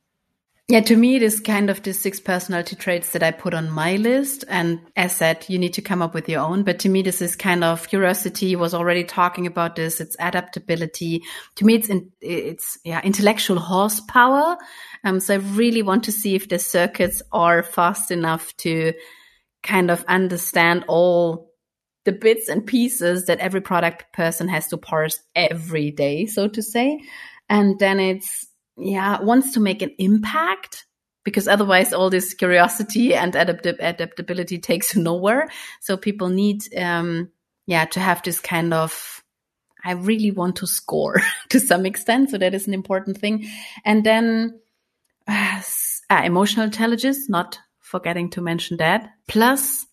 yeah, 0.68 0.80
to 0.80 0.96
me, 0.96 1.14
it 1.14 1.22
is 1.22 1.38
kind 1.38 1.70
of 1.70 1.80
the 1.84 1.94
six 1.94 2.18
personality 2.18 2.74
traits 2.74 3.12
that 3.12 3.22
I 3.22 3.30
put 3.30 3.54
on 3.54 3.70
my 3.70 3.94
list. 3.96 4.44
And 4.48 4.80
as 4.96 5.14
said, 5.14 5.44
you 5.48 5.60
need 5.60 5.74
to 5.74 5.82
come 5.82 6.02
up 6.02 6.12
with 6.12 6.28
your 6.28 6.40
own. 6.40 6.64
But 6.64 6.80
to 6.80 6.88
me, 6.88 7.02
this 7.02 7.22
is 7.22 7.36
kind 7.36 7.62
of 7.62 7.88
curiosity 7.88 8.56
was 8.56 8.74
already 8.74 9.04
talking 9.04 9.46
about 9.46 9.76
this. 9.76 10.00
It's 10.00 10.16
adaptability. 10.18 11.22
To 11.54 11.64
me, 11.64 11.76
it's, 11.76 11.88
in, 11.88 12.10
it's, 12.20 12.78
yeah, 12.84 13.00
intellectual 13.04 13.60
horsepower. 13.60 14.56
Um, 15.04 15.20
so 15.20 15.34
I 15.34 15.36
really 15.36 15.82
want 15.82 16.02
to 16.04 16.12
see 16.12 16.34
if 16.34 16.48
the 16.48 16.58
circuits 16.58 17.22
are 17.30 17.62
fast 17.62 18.10
enough 18.10 18.56
to 18.56 18.92
kind 19.62 19.88
of 19.88 20.04
understand 20.08 20.84
all 20.88 21.52
the 22.04 22.12
bits 22.12 22.48
and 22.48 22.66
pieces 22.66 23.26
that 23.26 23.38
every 23.38 23.60
product 23.60 24.12
person 24.12 24.48
has 24.48 24.66
to 24.68 24.78
parse 24.78 25.20
every 25.36 25.92
day, 25.92 26.26
so 26.26 26.48
to 26.48 26.60
say. 26.60 27.02
And 27.48 27.78
then 27.78 28.00
it's, 28.00 28.48
yeah, 28.76 29.20
wants 29.20 29.52
to 29.52 29.60
make 29.60 29.82
an 29.82 29.94
impact 29.98 30.86
because 31.24 31.48
otherwise 31.48 31.92
all 31.92 32.08
this 32.08 32.34
curiosity 32.34 33.14
and 33.14 33.34
adapt- 33.34 33.66
adaptability 33.66 34.58
takes 34.58 34.94
nowhere. 34.96 35.48
So 35.80 35.96
people 35.96 36.28
need, 36.28 36.62
um, 36.76 37.30
yeah, 37.66 37.84
to 37.86 38.00
have 38.00 38.22
this 38.22 38.40
kind 38.40 38.72
of, 38.72 39.22
I 39.84 39.92
really 39.92 40.30
want 40.30 40.56
to 40.56 40.66
score 40.66 41.20
to 41.48 41.60
some 41.60 41.86
extent. 41.86 42.30
So 42.30 42.38
that 42.38 42.54
is 42.54 42.66
an 42.66 42.74
important 42.74 43.18
thing. 43.18 43.48
And 43.84 44.04
then, 44.04 44.60
uh, 45.28 45.62
emotional 46.24 46.66
intelligence, 46.66 47.28
not 47.28 47.58
forgetting 47.80 48.30
to 48.30 48.40
mention 48.40 48.76
that. 48.76 49.10
Plus, 49.26 49.86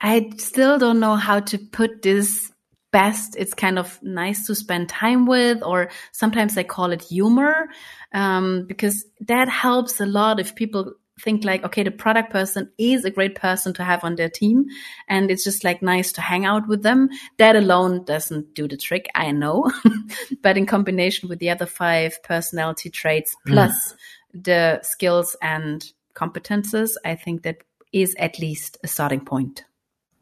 I 0.00 0.30
still 0.38 0.78
don't 0.78 1.00
know 1.00 1.16
how 1.16 1.40
to 1.40 1.58
put 1.58 2.02
this 2.02 2.51
best. 2.92 3.34
It's 3.36 3.54
kind 3.54 3.78
of 3.78 4.00
nice 4.02 4.46
to 4.46 4.54
spend 4.54 4.88
time 4.88 5.26
with, 5.26 5.62
or 5.62 5.90
sometimes 6.12 6.56
I 6.56 6.62
call 6.62 6.92
it 6.92 7.02
humor, 7.02 7.68
um, 8.12 8.66
because 8.66 9.04
that 9.20 9.48
helps 9.48 10.00
a 10.00 10.06
lot 10.06 10.38
if 10.38 10.54
people 10.54 10.92
think 11.20 11.44
like, 11.44 11.64
okay, 11.64 11.82
the 11.82 11.90
product 11.90 12.30
person 12.30 12.70
is 12.78 13.04
a 13.04 13.10
great 13.10 13.34
person 13.34 13.72
to 13.74 13.84
have 13.84 14.04
on 14.04 14.16
their 14.16 14.28
team. 14.28 14.66
And 15.08 15.30
it's 15.30 15.44
just 15.44 15.64
like 15.64 15.82
nice 15.82 16.12
to 16.12 16.20
hang 16.20 16.44
out 16.44 16.68
with 16.68 16.82
them. 16.82 17.08
That 17.38 17.56
alone 17.56 18.04
doesn't 18.04 18.54
do 18.54 18.66
the 18.68 18.76
trick. 18.76 19.08
I 19.14 19.30
know, 19.32 19.70
but 20.42 20.56
in 20.56 20.66
combination 20.66 21.28
with 21.28 21.38
the 21.38 21.50
other 21.50 21.66
five 21.66 22.22
personality 22.22 22.90
traits 22.90 23.34
mm. 23.46 23.52
plus 23.52 23.72
mm. 23.72 24.44
the 24.44 24.80
skills 24.82 25.36
and 25.42 25.84
competences, 26.14 26.92
I 27.04 27.14
think 27.14 27.42
that 27.42 27.58
is 27.92 28.14
at 28.18 28.38
least 28.38 28.78
a 28.82 28.88
starting 28.88 29.24
point. 29.24 29.64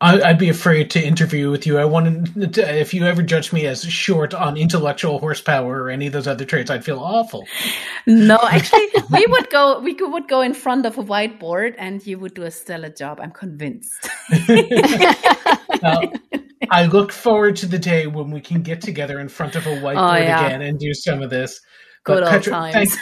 I, 0.01 0.31
would 0.31 0.39
be 0.39 0.49
afraid 0.49 0.91
to 0.93 1.05
interview 1.05 1.51
with 1.51 1.67
you. 1.67 1.79
I 1.79 1.85
wanted 1.85 2.55
to, 2.55 2.81
if 2.81 2.95
you 2.95 3.05
ever 3.05 3.23
judge 3.23 3.53
me 3.53 3.67
as 3.67 3.85
short 3.85 4.33
on 4.33 4.57
intellectual 4.57 5.19
horsepower 5.19 5.83
or 5.83 5.91
any 5.91 6.07
of 6.07 6.15
those 6.15 6.27
other 6.27 6.47
traits, 6.47 6.71
I'd 6.71 6.85
feel 6.85 6.99
awful. 6.99 7.47
No, 8.07 8.39
actually, 8.43 8.87
we 9.11 9.27
would 9.27 9.51
go. 9.51 9.79
We 9.81 9.95
would 9.95 10.27
go 10.27 10.41
in 10.41 10.55
front 10.55 10.87
of 10.87 10.97
a 10.97 11.03
whiteboard, 11.03 11.75
and 11.77 12.05
you 12.07 12.19
would 12.19 12.33
do 12.33 12.45
a 12.45 12.51
stellar 12.51 12.89
job. 12.89 13.21
I'm 13.21 13.31
convinced. 13.31 14.09
well, 15.83 16.13
I 16.71 16.87
look 16.87 17.13
forward 17.13 17.57
to 17.57 17.67
the 17.67 17.79
day 17.79 18.07
when 18.07 18.31
we 18.31 18.41
can 18.41 18.63
get 18.63 18.81
together 18.81 19.21
in 19.21 19.29
front 19.29 19.55
of 19.55 19.67
a 19.67 19.71
oh, 19.71 19.83
whiteboard 19.83 20.13
oh, 20.13 20.23
yeah. 20.23 20.47
again 20.47 20.63
and 20.63 20.79
do 20.79 20.95
some 20.95 21.21
of 21.21 21.29
this. 21.29 21.61
Good 22.05 22.21
but 22.21 22.23
old 22.23 22.33
Petra, 22.33 22.53
times. 22.53 22.97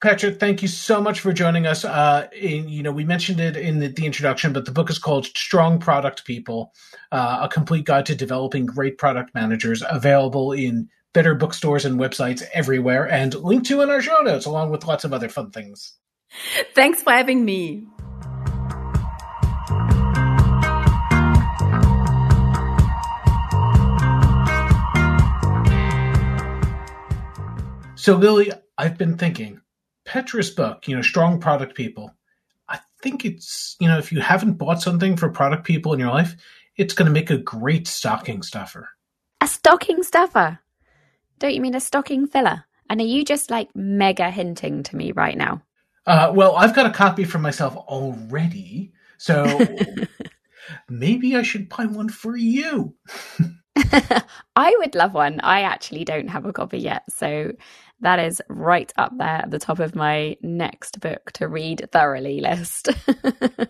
Petra, 0.00 0.30
thank 0.30 0.62
you 0.62 0.68
so 0.68 1.00
much 1.00 1.18
for 1.18 1.32
joining 1.32 1.66
us. 1.66 1.84
Uh, 1.84 2.28
in, 2.32 2.68
you 2.68 2.84
know, 2.84 2.92
we 2.92 3.04
mentioned 3.04 3.40
it 3.40 3.56
in 3.56 3.80
the, 3.80 3.88
the, 3.88 4.06
introduction, 4.06 4.52
but 4.52 4.64
the 4.64 4.70
book 4.70 4.90
is 4.90 4.98
called 4.98 5.26
"Strong 5.26 5.80
Product 5.80 6.24
People: 6.24 6.72
uh, 7.10 7.40
A 7.42 7.48
Complete 7.48 7.84
Guide 7.84 8.06
to 8.06 8.14
Developing 8.14 8.64
Great 8.64 8.96
Product 8.96 9.34
Managers," 9.34 9.82
available 9.88 10.52
in 10.52 10.88
better 11.14 11.34
bookstores 11.34 11.84
and 11.84 11.98
websites 11.98 12.44
everywhere, 12.54 13.10
and 13.10 13.34
linked 13.34 13.66
to 13.66 13.80
in 13.80 13.90
our 13.90 14.00
show 14.00 14.20
notes, 14.20 14.46
along 14.46 14.70
with 14.70 14.86
lots 14.86 15.02
of 15.02 15.12
other 15.12 15.28
fun 15.28 15.50
things. 15.50 15.94
Thanks 16.76 17.02
for 17.02 17.12
having 17.12 17.44
me. 17.44 17.88
So, 27.96 28.14
Lily, 28.14 28.52
I've 28.78 28.96
been 28.96 29.18
thinking 29.18 29.60
Petra's 30.08 30.50
book, 30.50 30.88
you 30.88 30.96
know, 30.96 31.02
Strong 31.02 31.38
Product 31.38 31.74
People, 31.74 32.14
I 32.66 32.80
think 33.02 33.26
it's, 33.26 33.76
you 33.78 33.86
know, 33.86 33.98
if 33.98 34.10
you 34.10 34.20
haven't 34.20 34.54
bought 34.54 34.80
something 34.80 35.16
for 35.18 35.28
product 35.28 35.64
people 35.64 35.92
in 35.92 36.00
your 36.00 36.10
life, 36.10 36.34
it's 36.76 36.94
going 36.94 37.06
to 37.06 37.12
make 37.12 37.28
a 37.30 37.36
great 37.36 37.86
stocking 37.86 38.42
stuffer. 38.42 38.88
A 39.42 39.46
stocking 39.46 40.02
stuffer? 40.02 40.60
Don't 41.38 41.54
you 41.54 41.60
mean 41.60 41.74
a 41.74 41.80
stocking 41.80 42.26
filler? 42.26 42.64
And 42.88 43.02
are 43.02 43.04
you 43.04 43.22
just 43.22 43.50
like 43.50 43.68
mega 43.76 44.30
hinting 44.30 44.82
to 44.84 44.96
me 44.96 45.12
right 45.12 45.36
now? 45.36 45.62
Uh, 46.06 46.32
well, 46.34 46.56
I've 46.56 46.74
got 46.74 46.86
a 46.86 46.90
copy 46.90 47.24
for 47.24 47.38
myself 47.38 47.76
already. 47.76 48.92
So 49.18 49.60
maybe 50.88 51.36
I 51.36 51.42
should 51.42 51.68
buy 51.68 51.84
one 51.84 52.08
for 52.08 52.34
you. 52.34 52.94
I 54.56 54.74
would 54.78 54.94
love 54.94 55.14
one. 55.14 55.40
I 55.40 55.62
actually 55.62 56.04
don't 56.04 56.28
have 56.28 56.46
a 56.46 56.52
copy 56.52 56.78
yet. 56.78 57.02
So 57.10 57.52
that 58.00 58.18
is 58.18 58.40
right 58.48 58.92
up 58.96 59.16
there 59.16 59.26
at 59.26 59.50
the 59.50 59.58
top 59.58 59.78
of 59.80 59.94
my 59.94 60.36
next 60.42 61.00
book 61.00 61.32
to 61.32 61.48
read 61.48 61.88
thoroughly 61.92 62.40
list. 62.40 62.88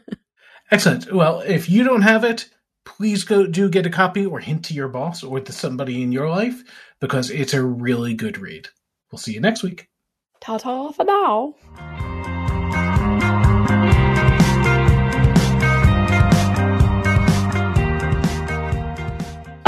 Excellent. 0.71 1.13
Well, 1.13 1.41
if 1.41 1.71
you 1.71 1.83
don't 1.83 2.03
have 2.03 2.25
it, 2.25 2.49
please 2.85 3.25
go 3.25 3.47
do 3.47 3.69
get 3.69 3.87
a 3.87 3.91
copy 3.91 4.27
or 4.27 4.41
hint 4.41 4.67
to 4.67 4.75
your 4.75 4.89
boss 4.89 5.23
or 5.23 5.41
to 5.41 5.53
somebody 5.53 6.03
in 6.03 6.13
your 6.13 6.29
life 6.29 6.63
because 7.01 7.31
it's 7.31 7.55
a 7.55 7.63
really 7.63 8.15
good 8.15 8.39
read. 8.39 8.69
We'll 9.11 9.19
see 9.19 9.33
you 9.33 9.41
next 9.41 9.63
week. 9.63 9.89
Ta 10.41 10.59
ta 10.59 10.93
for 10.93 11.05
now. 11.05 11.55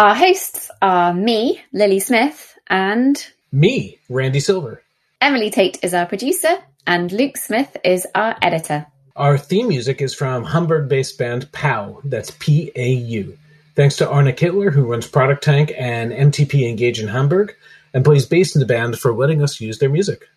Our 0.01 0.15
hosts 0.15 0.71
are 0.81 1.13
me, 1.13 1.61
Lily 1.75 2.01
Smith, 2.01 2.57
and 2.69 3.23
me, 3.53 3.99
Randy 4.09 4.41
Silver. 4.41 4.83
Emily 5.21 5.51
Tate 5.51 5.79
is 5.83 5.95
our 5.95 6.07
producer, 6.07 6.59
and 6.87 7.13
Luke 7.13 7.37
Smith 7.37 7.77
is 7.85 8.07
our 8.15 8.37
editor. 8.41 8.87
Our 9.17 9.37
theme 9.37 9.69
music 9.69 10.01
is 10.01 10.15
from 10.15 10.45
Hamburg 10.45 10.89
based 10.89 11.19
band 11.19 11.51
PAU, 11.53 12.01
that's 12.05 12.31
P 12.39 12.73
A 12.75 12.89
U. 12.91 13.37
Thanks 13.75 13.97
to 13.97 14.09
Arne 14.09 14.27
Kittler, 14.33 14.73
who 14.73 14.85
runs 14.85 15.07
Product 15.07 15.43
Tank 15.43 15.73
and 15.77 16.13
MTP 16.13 16.69
Engage 16.69 17.01
in 17.01 17.09
Hamburg, 17.09 17.55
and 17.93 18.05
plays 18.05 18.27
bass 18.27 18.55
in 18.55 18.61
the 18.61 18.67
band 18.67 18.99
for 18.99 19.13
letting 19.13 19.43
us 19.43 19.61
use 19.61 19.79
their 19.79 19.91
music. 19.91 20.29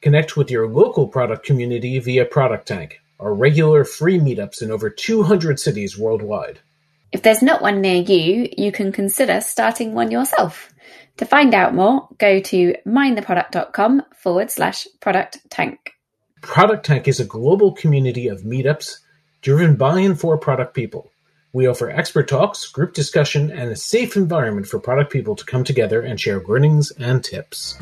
Connect 0.00 0.36
with 0.36 0.50
your 0.50 0.68
local 0.68 1.08
product 1.08 1.46
community 1.46 1.98
via 1.98 2.24
Product 2.24 2.66
Tank, 2.66 3.00
our 3.18 3.32
regular 3.32 3.84
free 3.84 4.18
meetups 4.18 4.62
in 4.62 4.70
over 4.70 4.90
200 4.90 5.58
cities 5.58 5.98
worldwide. 5.98 6.60
If 7.12 7.22
there's 7.22 7.42
not 7.42 7.62
one 7.62 7.80
near 7.80 8.02
you, 8.02 8.48
you 8.58 8.72
can 8.72 8.90
consider 8.90 9.40
starting 9.40 9.94
one 9.94 10.10
yourself. 10.10 10.73
To 11.18 11.24
find 11.24 11.54
out 11.54 11.74
more, 11.74 12.08
go 12.18 12.40
to 12.40 12.74
mindtheproduct.com 12.86 14.02
forward 14.16 14.50
slash 14.50 14.88
product 15.00 15.38
tank. 15.48 15.92
Product 16.40 16.84
Tank 16.84 17.08
is 17.08 17.20
a 17.20 17.24
global 17.24 17.72
community 17.72 18.28
of 18.28 18.42
meetups 18.42 18.98
driven 19.40 19.76
by 19.76 20.00
and 20.00 20.18
for 20.18 20.36
product 20.36 20.74
people. 20.74 21.10
We 21.54 21.66
offer 21.68 21.88
expert 21.88 22.28
talks, 22.28 22.66
group 22.66 22.94
discussion, 22.94 23.50
and 23.50 23.70
a 23.70 23.76
safe 23.76 24.16
environment 24.16 24.66
for 24.66 24.80
product 24.80 25.12
people 25.12 25.36
to 25.36 25.44
come 25.44 25.64
together 25.64 26.02
and 26.02 26.20
share 26.20 26.42
learnings 26.42 26.90
and 26.98 27.22
tips. 27.22 27.78